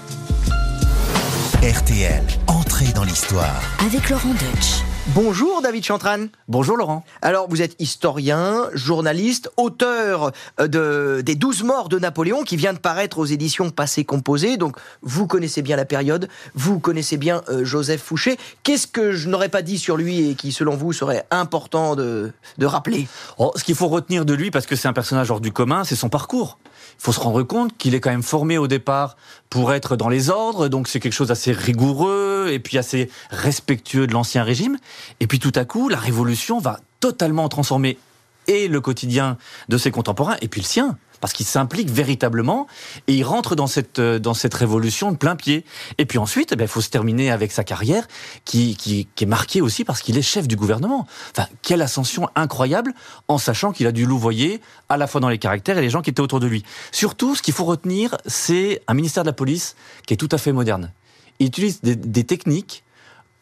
RTL, 1.63 2.25
entrée 2.47 2.93
dans 2.95 3.05
l'histoire. 3.05 3.61
Avec 3.87 4.09
Laurent 4.11 4.33
Deutsch. 4.33 4.92
Bonjour 5.09 5.63
David 5.63 5.85
Chantran. 5.85 6.27
Bonjour 6.47 6.77
Laurent. 6.77 7.05
Alors 7.23 7.49
vous 7.49 7.61
êtes 7.61 7.75
historien, 7.81 8.69
journaliste, 8.73 9.51
auteur 9.57 10.31
euh, 10.61 10.69
de, 10.69 11.23
des 11.23 11.35
12 11.35 11.65
morts 11.65 11.89
de 11.89 11.99
Napoléon 11.99 12.45
qui 12.45 12.57
vient 12.57 12.73
de 12.73 12.79
paraître 12.79 13.19
aux 13.19 13.25
éditions 13.25 13.71
Passé 13.71 14.05
Composé. 14.05 14.57
Donc 14.57 14.77
vous 15.03 15.27
connaissez 15.27 15.61
bien 15.61 15.75
la 15.75 15.85
période, 15.85 16.29
vous 16.55 16.79
connaissez 16.79 17.17
bien 17.17 17.43
euh, 17.49 17.65
Joseph 17.65 18.01
Fouché. 18.01 18.39
Qu'est-ce 18.63 18.87
que 18.87 19.11
je 19.11 19.29
n'aurais 19.29 19.49
pas 19.49 19.63
dit 19.63 19.77
sur 19.77 19.97
lui 19.97 20.31
et 20.31 20.35
qui 20.37 20.53
selon 20.53 20.77
vous 20.77 20.93
serait 20.93 21.27
important 21.33 21.97
de, 21.97 22.33
de 22.59 22.67
rappeler? 22.67 23.09
Oh, 23.39 23.51
Ce 23.57 23.65
qu'il 23.65 23.75
faut 23.75 23.89
retenir 23.89 24.25
de 24.25 24.35
lui, 24.35 24.53
parce 24.53 24.67
que 24.67 24.77
c'est 24.77 24.87
un 24.87 24.93
personnage 24.93 25.33
hors 25.33 25.41
du 25.41 25.51
commun, 25.51 25.83
c'est 25.83 25.97
son 25.97 26.11
parcours. 26.11 26.59
Faut 27.03 27.11
se 27.11 27.19
rendre 27.19 27.43
compte 27.43 27.77
qu'il 27.77 27.97
est 27.97 28.01
quand 28.01 28.13
même 28.13 28.23
formé 28.23 28.59
au 28.59 28.69
départ 28.69 29.17
pour 29.51 29.73
être 29.73 29.97
dans 29.97 30.09
les 30.09 30.31
ordres, 30.31 30.69
donc 30.69 30.87
c'est 30.87 31.01
quelque 31.01 31.15
chose 31.15 31.27
d'assez 31.27 31.51
rigoureux 31.51 32.51
et 32.53 32.61
puis 32.61 32.79
assez 32.79 33.11
respectueux 33.31 34.07
de 34.07 34.13
l'ancien 34.13 34.45
régime. 34.45 34.79
Et 35.19 35.27
puis 35.27 35.41
tout 35.41 35.51
à 35.57 35.65
coup, 35.65 35.89
la 35.89 35.99
révolution 35.99 36.61
va 36.61 36.79
totalement 37.01 37.49
transformer 37.49 37.99
et 38.47 38.69
le 38.69 38.81
quotidien 38.81 39.37
de 39.69 39.79
ses 39.79 39.91
contemporains 39.91 40.37
et 40.41 40.49
puis 40.49 40.61
le 40.61 40.67
sien 40.67 40.99
parce 41.23 41.33
qu'il 41.33 41.47
s'implique 41.47 41.89
véritablement 41.89 42.67
et 43.07 43.15
il 43.15 43.23
rentre 43.23 43.55
dans 43.55 43.69
cette, 43.69 44.01
euh, 44.01 44.19
dans 44.19 44.35
cette 44.35 44.53
révolution 44.53 45.13
de 45.13 45.17
plein 45.17 45.37
pied. 45.37 45.65
Et 45.97 46.05
puis 46.05 46.19
ensuite, 46.19 46.51
il 46.51 46.61
eh 46.61 46.67
faut 46.67 46.81
se 46.81 46.91
terminer 46.91 47.31
avec 47.31 47.53
sa 47.53 47.63
carrière 47.63 48.09
qui, 48.45 48.77
qui, 48.77 49.07
qui 49.15 49.25
est 49.25 49.27
marquée 49.29 49.61
aussi 49.61 49.85
parce 49.85 50.03
qu'il 50.03 50.19
est 50.19 50.23
chef 50.23 50.49
du 50.49 50.57
gouvernement. 50.57 51.07
Enfin, 51.31 51.49
quelle 51.63 51.81
ascension 51.81 52.29
incroyable 52.35 52.93
en 53.29 53.39
sachant 53.39 53.71
qu'il 53.71 53.87
a 53.87 53.93
dû 53.93 54.05
louvoyer 54.05 54.61
à 54.89 54.97
la 54.97 55.07
fois 55.07 55.21
dans 55.21 55.29
les 55.29 55.39
caractères 55.39 55.79
et 55.79 55.81
les 55.81 55.91
gens 55.91 56.03
qui 56.03 56.11
étaient 56.11 56.21
autour 56.21 56.41
de 56.41 56.49
lui. 56.49 56.65
Surtout, 56.91 57.37
ce 57.37 57.43
qu'il 57.43 57.55
faut 57.55 57.65
retenir, 57.65 58.17
c'est 58.27 58.83
un 58.89 58.95
ministère 58.95 59.23
de 59.23 59.29
la 59.29 59.33
police 59.33 59.77
qui 60.07 60.15
est 60.15 60.17
tout 60.17 60.29
à 60.33 60.39
fait 60.39 60.53
moderne. 60.53 60.91
Il 61.39 61.47
utilise 61.47 61.83
des, 61.83 61.95
des 61.95 62.25
techniques 62.25 62.83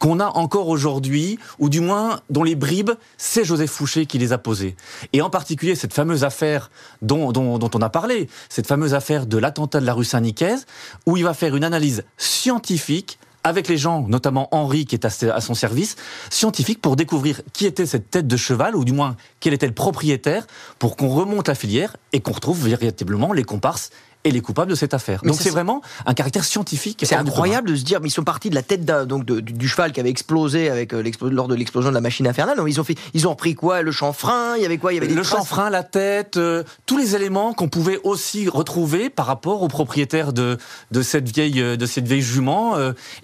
qu'on 0.01 0.18
a 0.18 0.26
encore 0.26 0.68
aujourd'hui, 0.68 1.38
ou 1.61 1.68
du 1.68 1.80
moins 1.80 2.20
dont 2.30 2.42
les 2.42 2.57
bribes, 2.57 2.90
c'est 3.18 3.44
Joseph 3.44 3.70
Fouché 3.70 4.07
qui 4.07 4.18
les 4.18 4.32
a 4.32 4.38
posées. 4.38 4.74
Et 5.12 5.22
en 5.22 5.30
particulier 5.30 5.76
cette 5.76 5.92
fameuse 5.92 6.24
affaire 6.24 6.70
dont, 7.03 7.30
dont, 7.30 7.59
dont 7.59 7.70
on 7.74 7.82
a 7.82 7.90
parlé, 7.90 8.28
cette 8.48 8.66
fameuse 8.66 8.94
affaire 8.94 9.26
de 9.26 9.38
l'attentat 9.38 9.78
de 9.78 9.86
la 9.86 9.94
rue 9.94 10.05
Saint-Nicaise, 10.05 10.66
où 11.07 11.16
il 11.16 11.22
va 11.22 11.34
faire 11.34 11.55
une 11.55 11.64
analyse 11.64 12.03
scientifique 12.16 13.18
avec 13.44 13.68
les 13.68 13.76
gens, 13.76 14.07
notamment 14.09 14.48
Henri 14.53 14.84
qui 14.86 14.94
est 14.94 15.05
à 15.05 15.40
son 15.40 15.55
service, 15.55 15.96
scientifique 16.30 16.80
pour 16.80 16.96
découvrir 16.96 17.42
qui 17.53 17.66
était 17.66 17.86
cette 17.86 18.11
tête 18.11 18.26
de 18.26 18.36
cheval, 18.36 18.76
ou 18.76 18.84
du 18.84 18.92
moins 18.92 19.16
quel 19.40 19.55
était 19.55 19.66
le 19.66 19.74
propriétaire, 19.74 20.46
pour 20.78 20.96
qu'on 20.96 21.09
remonte 21.09 21.48
la 21.48 21.55
filière 21.55 21.96
et 22.12 22.20
qu'on 22.20 22.32
retrouve 22.32 22.66
véritablement 22.66 23.32
les 23.32 23.44
comparses 23.44 23.90
et 24.25 24.31
les 24.31 24.41
coupables 24.41 24.71
de 24.71 24.75
cette 24.75 24.95
affaire. 24.95 25.23
donc 25.25 25.37
c'est 25.37 25.51
vraiment 25.51 25.81
un 26.07 26.14
caractère 26.14 26.45
scientifique. 26.45 27.03
C'est 27.05 27.14
incroyable 27.14 27.71
de 27.71 27.77
se 27.77 27.85
dire, 27.85 28.01
mais 28.01 28.09
ils 28.09 28.12
sont 28.12 28.25
partis 28.25 28.51
de 28.51 28.55
la 28.55 28.62
tête 28.62 28.85
donc 28.85 29.25
du, 29.25 29.68
cheval 29.68 29.93
qui 29.93 30.01
avait 30.01 30.11
explosé 30.11 30.68
avec 30.68 30.93
euh, 30.93 31.03
lors 31.23 31.49
de 31.49 31.55
l'explosion 31.55 31.91
de 31.91 31.95
la 31.95 32.01
machine 32.01 32.27
infernale. 32.27 32.59
Ils 32.66 32.81
ont 32.81 32.85
fait, 32.85 32.97
ils 33.14 33.27
ont 33.27 33.31
repris 33.31 33.55
quoi? 33.55 33.83
Le 33.83 33.93
chanfrein 33.93 34.57
Il 34.57 34.62
y 34.62 34.66
avait 34.66 34.79
quoi? 34.79 34.93
Il 34.93 34.97
y 34.97 34.99
avait 34.99 35.12
le 35.12 35.23
chanfrein, 35.23 35.71
la 35.71 35.83
tête, 35.83 36.37
euh, 36.37 36.64
tous 36.87 36.99
les 36.99 37.14
éléments 37.16 37.55
qu'on 37.55 37.68
pouvait 37.68 38.01
aussi 38.05 38.49
retrouver 38.49 39.11
par 39.11 39.27
rapport 39.27 39.62
au 39.62 39.68
propriétaire 39.68 40.33
de 40.33 40.59
de 40.91 41.03
cette 41.03 41.29
vieille 41.29 41.61
euh, 41.61 41.77
de 41.77 41.87
cette 41.87 42.07
vieille 42.07 42.23
jument. 42.23 42.77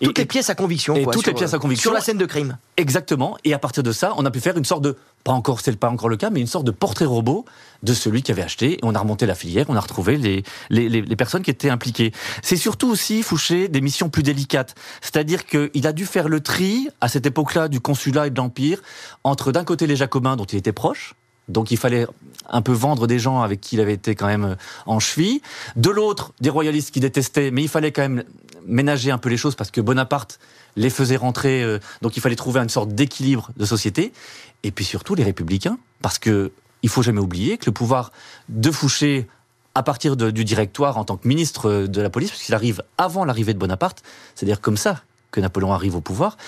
toutes 0.03 0.19
les 0.19 0.27
pièces 0.27 0.51
à 0.51 0.55
conviction. 0.55 0.95
Et 0.95 1.03
quoi, 1.03 1.13
toutes 1.13 1.27
les 1.27 1.35
pièces 1.35 1.55
à 1.55 1.59
conviction 1.59 1.91
sur 1.91 1.95
la 1.95 2.01
scène 2.01 2.19
de 2.19 2.27
crime. 2.27 2.59
Exactement. 2.77 3.37
Et 3.45 3.55
à 3.55 3.59
partir 3.59 3.83
de 3.83 3.93
ça, 3.93 4.13
on 4.17 4.25
a 4.25 4.31
pu 4.31 4.41
faire 4.41 4.57
une 4.57 4.65
sorte 4.65 4.83
de 4.83 4.97
pas 5.27 5.33
encore, 5.33 5.59
c'est 5.59 5.77
pas 5.77 5.91
encore 5.91 6.09
le 6.09 6.17
cas, 6.17 6.31
mais 6.31 6.41
une 6.41 6.47
sorte 6.47 6.65
de 6.65 6.71
portrait 6.71 7.05
robot 7.05 7.45
de 7.83 7.95
celui 7.95 8.23
qui 8.23 8.31
avait 8.31 8.45
acheté. 8.45 8.75
Et 8.75 8.79
on 8.85 8.95
a 8.95 9.01
remonté 9.01 9.27
la 9.27 9.35
filière, 9.35 9.67
on 9.69 9.75
a 9.75 9.81
retrouvé 9.81 10.17
les, 10.19 10.45
les, 10.71 10.89
les, 10.89 11.17
personnes 11.17 11.43
qui 11.43 11.51
étaient 11.51 11.69
impliquées. 11.69 12.13
C'est 12.43 12.57
surtout 12.57 12.89
aussi, 12.89 13.25
Fouché, 13.25 13.67
des 13.67 13.81
missions 13.81 14.09
plus 14.09 14.23
délicates. 14.23 14.77
C'est-à-dire 15.01 15.45
qu'il 15.45 15.85
a 15.85 15.93
dû 15.93 16.07
faire 16.07 16.29
le 16.29 16.39
tri, 16.39 16.89
à 17.01 17.09
cette 17.09 17.27
époque-là, 17.27 17.67
du 17.67 17.81
consulat 17.81 18.29
et 18.29 18.31
de 18.31 18.37
l'Empire, 18.37 18.81
entre 19.25 19.51
d'un 19.51 19.65
côté 19.65 19.89
les 19.89 19.97
Jacobins, 19.97 20.37
dont 20.37 20.45
il 20.45 20.59
était 20.59 20.73
proche, 20.73 21.17
donc 21.49 21.71
il 21.71 21.77
fallait 21.77 22.07
un 22.49 22.63
peu 22.63 22.73
vendre 22.73 23.07
des 23.07 23.19
gens 23.19 23.43
avec 23.43 23.61
qui 23.61 23.77
il 23.77 23.81
avait 23.81 23.95
été 23.95 24.15
quand 24.15 24.27
même 24.27 24.57
en 24.87 24.99
cheville. 25.01 25.41
De 25.77 25.91
l'autre, 25.91 26.33
des 26.41 26.51
royalistes 26.51 26.93
qui 26.93 27.01
détestaient, 27.01 27.51
mais 27.51 27.63
il 27.63 27.69
fallait 27.69 27.93
quand 27.93 28.03
même 28.03 28.25
ménager 28.67 29.11
un 29.11 29.19
peu 29.19 29.29
les 29.29 29.37
choses 29.37 29.55
parce 29.55 29.71
que 29.71 29.81
Bonaparte 29.81 30.39
les 30.77 30.91
faisait 30.91 31.17
rentrer, 31.17 31.63
euh, 31.63 31.79
donc 32.03 32.17
il 32.17 32.21
fallait 32.21 32.37
trouver 32.37 32.61
une 32.61 32.69
sorte 32.69 32.91
d'équilibre 32.91 33.51
de 33.57 33.65
société. 33.65 34.13
Et 34.63 34.71
puis 34.71 34.85
surtout 34.85 35.15
les 35.15 35.25
républicains, 35.25 35.79
parce 36.03 36.19
que 36.19 36.53
il 36.83 36.89
faut 36.89 37.03
jamais 37.03 37.21
oublier 37.21 37.59
que 37.59 37.67
le 37.67 37.73
pouvoir 37.73 38.13
de 38.49 38.71
Fouché 38.71 39.27
à 39.75 39.83
partir 39.83 40.17
du 40.17 40.45
directoire 40.45 40.97
en 40.97 41.05
tant 41.05 41.17
que 41.19 41.29
ministre 41.29 41.87
de 41.87 42.01
la 42.01 42.09
police, 42.09 42.31
parce 42.31 42.43
qu'il 42.43 42.55
arrive 42.55 42.83
avant 42.97 43.25
l'arrivée 43.25 43.53
de 43.53 43.59
Bonaparte, 43.59 44.03
c'est-à-dire 44.35 44.61
comme 44.63 44.79
ça 44.79 45.03
que 45.31 45.41
Napoléon 45.41 45.73
arrive 45.73 45.97
au 45.97 46.01
pouvoir, 46.01 46.39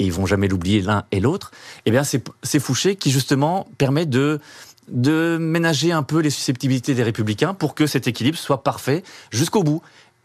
et 0.00 0.04
ils 0.04 0.12
vont 0.12 0.26
jamais 0.26 0.48
l'oublier 0.48 0.80
l'un 0.80 1.04
et 1.12 1.20
l'autre, 1.20 1.52
eh 1.84 1.90
bien 1.90 2.02
c'est 2.02 2.58
Fouché 2.58 2.96
qui 2.96 3.10
justement 3.12 3.68
permet 3.78 4.06
de 4.06 4.40
de 4.88 5.36
ménager 5.38 5.92
un 5.92 6.02
peu 6.02 6.18
les 6.18 6.30
susceptibilités 6.30 6.94
des 6.94 7.04
républicains 7.04 7.54
pour 7.54 7.76
que 7.76 7.86
cet 7.86 8.08
équilibre 8.08 8.36
soit 8.36 8.64
parfait 8.64 9.04
jusqu'au 9.30 9.62
bout. 9.62 9.82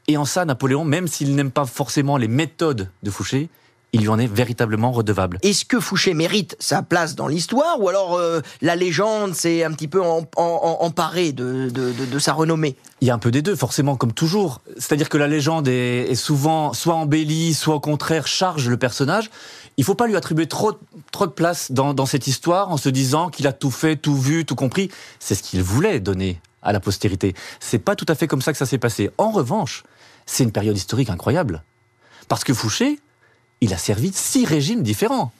Et 0.07 0.17
en 0.17 0.25
ça, 0.25 0.43
Napoléon, 0.43 0.83
même 0.85 1.07
s'il 1.07 1.35
n'aime 1.35 1.51
pas 1.51 1.65
forcément 1.65 2.17
les 2.17 2.27
méthodes 2.27 2.89
de 3.03 3.11
Fouché, 3.11 3.49
il 3.95 4.01
lui 4.01 4.09
en 4.09 4.19
est 4.19 4.27
véritablement 4.27 4.91
redevable. 4.91 5.39
Est-ce 5.41 5.63
que 5.63 5.79
Fouché 5.79 6.13
mérite 6.13 6.57
sa 6.59 6.81
place 6.81 7.15
dans 7.15 7.27
l'histoire 7.27 7.81
ou 7.81 7.87
alors 7.87 8.15
euh, 8.15 8.41
la 8.61 8.75
légende 8.75 9.33
s'est 9.33 9.63
un 9.63 9.71
petit 9.71 9.87
peu 9.87 10.01
emparée 10.01 11.31
de, 11.31 12.19
sa 12.19 12.33
renommée? 12.33 12.75
Il 12.99 13.07
y 13.07 13.11
a 13.11 13.13
un 13.13 13.19
peu 13.19 13.31
des 13.31 13.41
deux, 13.41 13.55
forcément, 13.55 13.95
comme 13.95 14.11
toujours. 14.11 14.61
C'est-à-dire 14.77 15.07
que 15.07 15.17
la 15.17 15.27
légende 15.27 15.69
est, 15.69 16.13
souvent 16.15 16.73
soit 16.73 16.95
embellie, 16.95 17.53
soit 17.53 17.75
au 17.75 17.79
contraire 17.79 18.27
charge 18.27 18.67
le 18.67 18.75
personnage. 18.75 19.29
Il 19.77 19.83
faut 19.83 19.95
pas 19.95 20.07
lui 20.07 20.15
attribuer 20.15 20.47
trop, 20.47 20.73
trop 21.11 21.27
de 21.27 21.31
place 21.31 21.71
dans, 21.71 21.93
dans 21.93 22.05
cette 22.05 22.27
histoire 22.27 22.71
en 22.71 22.77
se 22.77 22.89
disant 22.89 23.29
qu'il 23.29 23.47
a 23.47 23.53
tout 23.53 23.71
fait, 23.71 23.95
tout 23.95 24.15
vu, 24.15 24.45
tout 24.45 24.55
compris. 24.55 24.89
C'est 25.19 25.35
ce 25.35 25.43
qu'il 25.43 25.61
voulait 25.63 25.99
donner 25.99 26.39
à 26.61 26.71
la 26.71 26.79
postérité. 26.79 27.35
C'est 27.59 27.79
pas 27.79 27.95
tout 27.95 28.05
à 28.07 28.15
fait 28.15 28.27
comme 28.27 28.41
ça 28.41 28.51
que 28.51 28.57
ça 28.57 28.65
s'est 28.65 28.77
passé. 28.77 29.11
En 29.17 29.31
revanche, 29.31 29.83
c'est 30.25 30.43
une 30.43 30.51
période 30.51 30.75
historique 30.75 31.09
incroyable. 31.09 31.63
Parce 32.27 32.43
que 32.43 32.53
Fouché, 32.53 32.99
il 33.61 33.73
a 33.73 33.77
servi 33.77 34.11
six 34.13 34.45
régimes 34.45 34.81
différents. 34.81 35.31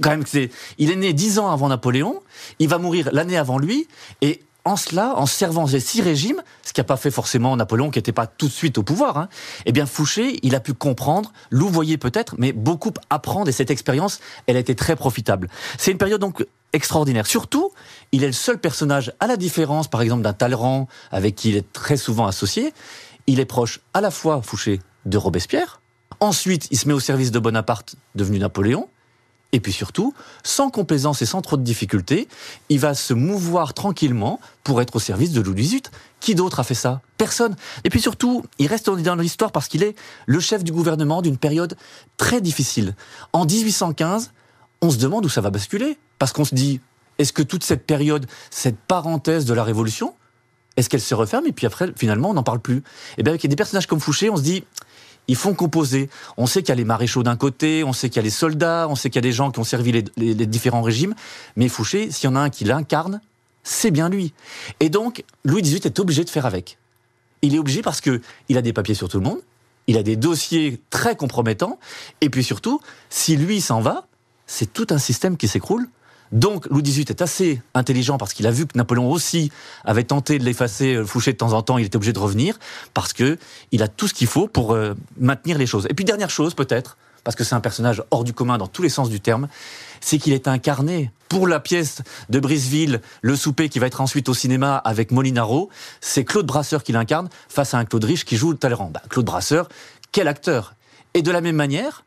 Quand 0.00 0.10
même, 0.10 0.24
c'est, 0.26 0.50
il 0.78 0.90
est 0.90 0.96
né 0.96 1.12
dix 1.12 1.38
ans 1.38 1.50
avant 1.50 1.68
Napoléon, 1.68 2.22
il 2.58 2.68
va 2.68 2.78
mourir 2.78 3.08
l'année 3.12 3.36
avant 3.36 3.58
lui, 3.58 3.88
et 4.20 4.42
en 4.66 4.74
cela, 4.74 5.14
en 5.16 5.26
servant 5.26 5.68
ces 5.68 5.78
six 5.78 6.02
régimes, 6.02 6.42
ce 6.64 6.72
qui 6.72 6.80
n'a 6.80 6.84
pas 6.84 6.96
fait 6.96 7.12
forcément 7.12 7.56
Napoléon 7.56 7.90
qui 7.90 8.00
n'était 8.00 8.12
pas 8.12 8.26
tout 8.26 8.48
de 8.48 8.52
suite 8.52 8.78
au 8.78 8.82
pouvoir, 8.82 9.16
hein, 9.16 9.28
eh 9.64 9.70
bien 9.70 9.86
Fouché, 9.86 10.40
il 10.42 10.56
a 10.56 10.60
pu 10.60 10.74
comprendre, 10.74 11.32
louvoyer 11.50 11.98
peut-être, 11.98 12.34
mais 12.36 12.52
beaucoup 12.52 12.90
apprendre, 13.08 13.48
et 13.48 13.52
cette 13.52 13.70
expérience, 13.70 14.18
elle 14.48 14.56
a 14.56 14.58
été 14.58 14.74
très 14.74 14.96
profitable. 14.96 15.48
C'est 15.78 15.92
une 15.92 15.98
période 15.98 16.20
donc 16.20 16.44
extraordinaire. 16.72 17.28
Surtout, 17.28 17.70
il 18.10 18.24
est 18.24 18.26
le 18.26 18.32
seul 18.32 18.58
personnage, 18.58 19.12
à 19.20 19.28
la 19.28 19.36
différence 19.36 19.86
par 19.86 20.02
exemple 20.02 20.22
d'un 20.22 20.32
Talleyrand, 20.32 20.88
avec 21.12 21.36
qui 21.36 21.50
il 21.50 21.56
est 21.56 21.72
très 21.72 21.96
souvent 21.96 22.26
associé, 22.26 22.74
il 23.28 23.38
est 23.38 23.46
proche 23.46 23.80
à 23.94 24.00
la 24.00 24.10
fois, 24.10 24.42
Fouché, 24.42 24.80
de 25.04 25.16
Robespierre, 25.16 25.80
ensuite 26.18 26.66
il 26.72 26.76
se 26.76 26.88
met 26.88 26.94
au 26.94 27.00
service 27.00 27.30
de 27.30 27.38
Bonaparte, 27.38 27.94
devenu 28.16 28.40
Napoléon, 28.40 28.88
et 29.56 29.60
puis 29.60 29.72
surtout, 29.72 30.12
sans 30.44 30.68
complaisance 30.68 31.22
et 31.22 31.26
sans 31.26 31.40
trop 31.40 31.56
de 31.56 31.62
difficultés, 31.62 32.28
il 32.68 32.78
va 32.78 32.92
se 32.92 33.14
mouvoir 33.14 33.72
tranquillement 33.72 34.38
pour 34.64 34.82
être 34.82 34.96
au 34.96 34.98
service 34.98 35.32
de 35.32 35.40
Louis 35.40 35.62
XVIII. 35.62 35.82
Qui 36.20 36.34
d'autre 36.34 36.60
a 36.60 36.64
fait 36.64 36.74
ça? 36.74 37.00
Personne. 37.16 37.56
Et 37.84 37.90
puis 37.90 38.00
surtout, 38.00 38.44
il 38.58 38.66
reste 38.66 38.90
dans 38.90 39.14
l'histoire 39.16 39.52
parce 39.52 39.68
qu'il 39.68 39.82
est 39.82 39.96
le 40.26 40.40
chef 40.40 40.62
du 40.62 40.72
gouvernement 40.72 41.22
d'une 41.22 41.38
période 41.38 41.74
très 42.18 42.42
difficile. 42.42 42.94
En 43.32 43.46
1815, 43.46 44.32
on 44.82 44.90
se 44.90 44.98
demande 44.98 45.24
où 45.24 45.30
ça 45.30 45.40
va 45.40 45.48
basculer. 45.48 45.98
Parce 46.18 46.32
qu'on 46.32 46.44
se 46.44 46.54
dit, 46.54 46.80
est-ce 47.18 47.32
que 47.32 47.42
toute 47.42 47.64
cette 47.64 47.86
période, 47.86 48.26
cette 48.50 48.76
parenthèse 48.76 49.46
de 49.46 49.54
la 49.54 49.64
Révolution, 49.64 50.14
est-ce 50.76 50.90
qu'elle 50.90 51.00
se 51.00 51.14
referme 51.14 51.46
et 51.46 51.52
puis 51.52 51.66
après, 51.66 51.90
finalement, 51.96 52.30
on 52.30 52.34
n'en 52.34 52.42
parle 52.42 52.60
plus? 52.60 52.82
Et 53.16 53.22
bien, 53.22 53.32
avec 53.32 53.46
des 53.46 53.56
personnages 53.56 53.86
comme 53.86 54.00
Fouché, 54.00 54.28
on 54.28 54.36
se 54.36 54.42
dit, 54.42 54.64
ils 55.28 55.36
font 55.36 55.54
composer. 55.54 56.08
On 56.36 56.46
sait 56.46 56.62
qu'il 56.62 56.70
y 56.70 56.72
a 56.72 56.76
les 56.76 56.84
maréchaux 56.84 57.22
d'un 57.22 57.36
côté, 57.36 57.84
on 57.84 57.92
sait 57.92 58.08
qu'il 58.08 58.16
y 58.16 58.20
a 58.20 58.22
les 58.22 58.30
soldats, 58.30 58.86
on 58.88 58.94
sait 58.94 59.10
qu'il 59.10 59.16
y 59.16 59.24
a 59.24 59.28
des 59.28 59.32
gens 59.32 59.50
qui 59.50 59.58
ont 59.58 59.64
servi 59.64 59.92
les, 60.16 60.46
différents 60.46 60.82
régimes, 60.82 61.14
mais 61.56 61.68
Fouché, 61.68 62.10
s'il 62.10 62.30
y 62.30 62.32
en 62.32 62.36
a 62.36 62.40
un 62.40 62.50
qui 62.50 62.64
l'incarne, 62.64 63.20
c'est 63.62 63.90
bien 63.90 64.08
lui. 64.08 64.32
Et 64.80 64.88
donc, 64.88 65.24
Louis 65.44 65.62
XVIII 65.62 65.82
est 65.84 65.98
obligé 65.98 66.24
de 66.24 66.30
faire 66.30 66.46
avec. 66.46 66.78
Il 67.42 67.54
est 67.54 67.58
obligé 67.58 67.82
parce 67.82 68.00
que 68.00 68.20
il 68.48 68.56
a 68.56 68.62
des 68.62 68.72
papiers 68.72 68.94
sur 68.94 69.08
tout 69.08 69.18
le 69.18 69.24
monde, 69.24 69.40
il 69.86 69.98
a 69.98 70.02
des 70.02 70.16
dossiers 70.16 70.80
très 70.90 71.16
compromettants, 71.16 71.78
et 72.20 72.30
puis 72.30 72.44
surtout, 72.44 72.80
si 73.10 73.36
lui 73.36 73.60
s'en 73.60 73.80
va, 73.80 74.06
c'est 74.46 74.72
tout 74.72 74.86
un 74.90 74.98
système 74.98 75.36
qui 75.36 75.48
s'écroule. 75.48 75.88
Donc 76.32 76.66
Louis 76.66 76.82
XVIII 76.82 77.06
est 77.08 77.22
assez 77.22 77.62
intelligent 77.74 78.18
parce 78.18 78.32
qu'il 78.34 78.46
a 78.46 78.50
vu 78.50 78.66
que 78.66 78.76
Napoléon 78.76 79.10
aussi 79.10 79.50
avait 79.84 80.04
tenté 80.04 80.38
de 80.38 80.44
l'effacer, 80.44 80.94
euh, 80.94 81.04
Fouché 81.04 81.32
de 81.32 81.36
temps 81.38 81.52
en 81.52 81.62
temps, 81.62 81.78
il 81.78 81.86
était 81.86 81.96
obligé 81.96 82.12
de 82.12 82.18
revenir 82.18 82.58
parce 82.94 83.12
que 83.12 83.38
il 83.72 83.82
a 83.82 83.88
tout 83.88 84.08
ce 84.08 84.14
qu'il 84.14 84.26
faut 84.26 84.48
pour 84.48 84.74
euh, 84.74 84.94
maintenir 85.18 85.58
les 85.58 85.66
choses. 85.66 85.86
Et 85.90 85.94
puis 85.94 86.04
dernière 86.04 86.30
chose 86.30 86.54
peut-être, 86.54 86.96
parce 87.24 87.36
que 87.36 87.44
c'est 87.44 87.54
un 87.54 87.60
personnage 87.60 88.02
hors 88.10 88.24
du 88.24 88.32
commun 88.32 88.58
dans 88.58 88.68
tous 88.68 88.82
les 88.82 88.88
sens 88.88 89.10
du 89.10 89.20
terme, 89.20 89.48
c'est 90.00 90.18
qu'il 90.18 90.32
est 90.32 90.48
incarné 90.48 91.10
pour 91.28 91.48
la 91.48 91.58
pièce 91.58 92.02
de 92.28 92.38
Briseville, 92.38 93.00
le 93.22 93.36
souper 93.36 93.68
qui 93.68 93.78
va 93.78 93.86
être 93.86 94.00
ensuite 94.00 94.28
au 94.28 94.34
cinéma 94.34 94.76
avec 94.76 95.10
Molinaro, 95.10 95.68
c'est 96.00 96.24
Claude 96.24 96.46
Brasseur 96.46 96.84
qui 96.84 96.92
l'incarne 96.92 97.28
face 97.48 97.74
à 97.74 97.78
un 97.78 97.84
Claude 97.84 98.04
Rich 98.04 98.24
qui 98.24 98.36
joue 98.36 98.52
le 98.52 98.58
Talleyrand. 98.58 98.90
Bah, 98.90 99.02
Claude 99.08 99.26
Brasseur, 99.26 99.68
quel 100.12 100.28
acteur? 100.28 100.74
Et 101.14 101.22
de 101.22 101.30
la 101.30 101.40
même 101.40 101.56
manière, 101.56 102.04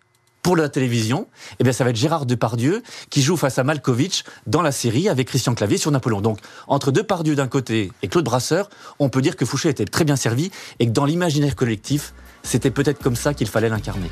pour 0.49 0.55
la 0.55 0.67
télévision, 0.67 1.27
eh 1.59 1.63
bien, 1.63 1.71
ça 1.71 1.83
va 1.83 1.91
être 1.91 1.95
Gérard 1.95 2.25
Depardieu 2.25 2.81
qui 3.11 3.21
joue 3.21 3.37
face 3.37 3.59
à 3.59 3.63
Malkovich 3.63 4.23
dans 4.47 4.63
la 4.63 4.71
série 4.71 5.07
avec 5.07 5.27
Christian 5.27 5.53
Clavier 5.53 5.77
sur 5.77 5.91
Napoléon. 5.91 6.21
Donc, 6.21 6.39
entre 6.67 6.91
Depardieu 6.91 7.35
d'un 7.35 7.47
côté 7.47 7.91
et 8.01 8.07
Claude 8.07 8.25
Brasseur, 8.25 8.67
on 8.97 9.09
peut 9.09 9.21
dire 9.21 9.35
que 9.35 9.45
Fouché 9.45 9.69
était 9.69 9.85
très 9.85 10.05
bien 10.05 10.15
servi 10.15 10.49
et 10.79 10.87
que 10.87 10.91
dans 10.91 11.05
l'imaginaire 11.05 11.55
collectif, 11.55 12.15
c'était 12.41 12.71
peut-être 12.71 12.97
comme 12.97 13.15
ça 13.15 13.35
qu'il 13.35 13.47
fallait 13.47 13.69
l'incarner. 13.69 14.09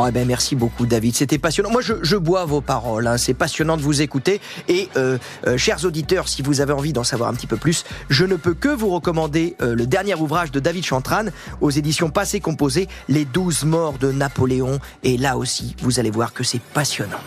Oh, 0.00 0.04
eh 0.06 0.12
ben, 0.12 0.28
merci 0.28 0.54
beaucoup, 0.54 0.86
David. 0.86 1.16
C'était 1.16 1.38
passionnant. 1.38 1.70
Moi, 1.70 1.80
je, 1.82 2.16
bois 2.16 2.44
vos 2.44 2.60
paroles. 2.60 3.08
Hein. 3.08 3.18
C'est 3.18 3.34
passionnant 3.34 3.76
de 3.76 3.82
vous 3.82 4.00
écouter. 4.00 4.40
Et, 4.68 4.88
euh, 4.96 5.18
euh, 5.44 5.56
chers 5.56 5.84
auditeurs, 5.84 6.28
si 6.28 6.40
vous 6.40 6.60
avez 6.60 6.72
envie 6.72 6.92
d'en 6.92 7.02
savoir 7.02 7.28
un 7.28 7.34
petit 7.34 7.48
peu 7.48 7.56
plus, 7.56 7.82
je 8.08 8.24
ne 8.24 8.36
peux 8.36 8.54
que 8.54 8.68
vous 8.68 8.90
recommander 8.90 9.56
euh, 9.60 9.74
le 9.74 9.88
dernier 9.88 10.14
ouvrage 10.14 10.52
de 10.52 10.60
David 10.60 10.84
Chantran 10.84 11.24
aux 11.60 11.70
éditions 11.70 12.10
Passé 12.10 12.38
Composé, 12.38 12.86
Les 13.08 13.24
douze 13.24 13.64
morts 13.64 13.98
de 13.98 14.12
Napoléon. 14.12 14.78
Et 15.02 15.16
là 15.16 15.36
aussi, 15.36 15.74
vous 15.82 15.98
allez 15.98 16.12
voir 16.12 16.32
que 16.32 16.44
c'est 16.44 16.62
passionnant. 16.62 17.18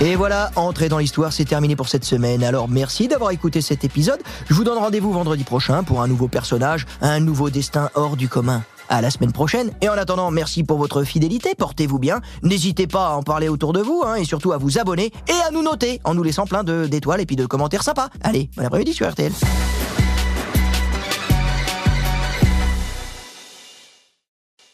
Et 0.00 0.14
voilà, 0.14 0.52
entrer 0.54 0.88
dans 0.88 0.98
l'histoire, 0.98 1.32
c'est 1.32 1.44
terminé 1.44 1.74
pour 1.74 1.88
cette 1.88 2.04
semaine. 2.04 2.44
Alors 2.44 2.68
merci 2.68 3.08
d'avoir 3.08 3.32
écouté 3.32 3.60
cet 3.62 3.82
épisode. 3.82 4.20
Je 4.48 4.54
vous 4.54 4.62
donne 4.62 4.78
rendez-vous 4.78 5.10
vendredi 5.10 5.42
prochain 5.42 5.82
pour 5.82 6.02
un 6.02 6.06
nouveau 6.06 6.28
personnage, 6.28 6.86
un 7.00 7.18
nouveau 7.18 7.50
destin 7.50 7.90
hors 7.94 8.16
du 8.16 8.28
commun. 8.28 8.62
À 8.88 9.00
la 9.00 9.10
semaine 9.10 9.32
prochaine. 9.32 9.70
Et 9.80 9.88
en 9.88 9.94
attendant, 9.94 10.30
merci 10.30 10.64
pour 10.64 10.78
votre 10.78 11.04
fidélité. 11.04 11.54
Portez-vous 11.56 11.98
bien. 11.98 12.20
N'hésitez 12.42 12.86
pas 12.86 13.08
à 13.08 13.10
en 13.12 13.22
parler 13.22 13.48
autour 13.48 13.72
de 13.72 13.80
vous, 13.80 14.02
hein, 14.06 14.16
et 14.16 14.24
surtout 14.24 14.52
à 14.52 14.58
vous 14.58 14.78
abonner 14.78 15.12
et 15.28 15.46
à 15.46 15.50
nous 15.50 15.62
noter 15.62 16.00
en 16.04 16.14
nous 16.14 16.22
laissant 16.22 16.46
plein 16.46 16.64
d'étoiles 16.64 17.20
et 17.20 17.26
puis 17.26 17.36
de 17.36 17.46
commentaires 17.46 17.82
sympas. 17.82 18.08
Allez, 18.22 18.50
bon 18.56 18.64
après-midi 18.64 18.92
sur 18.92 19.08
RTL. 19.10 19.32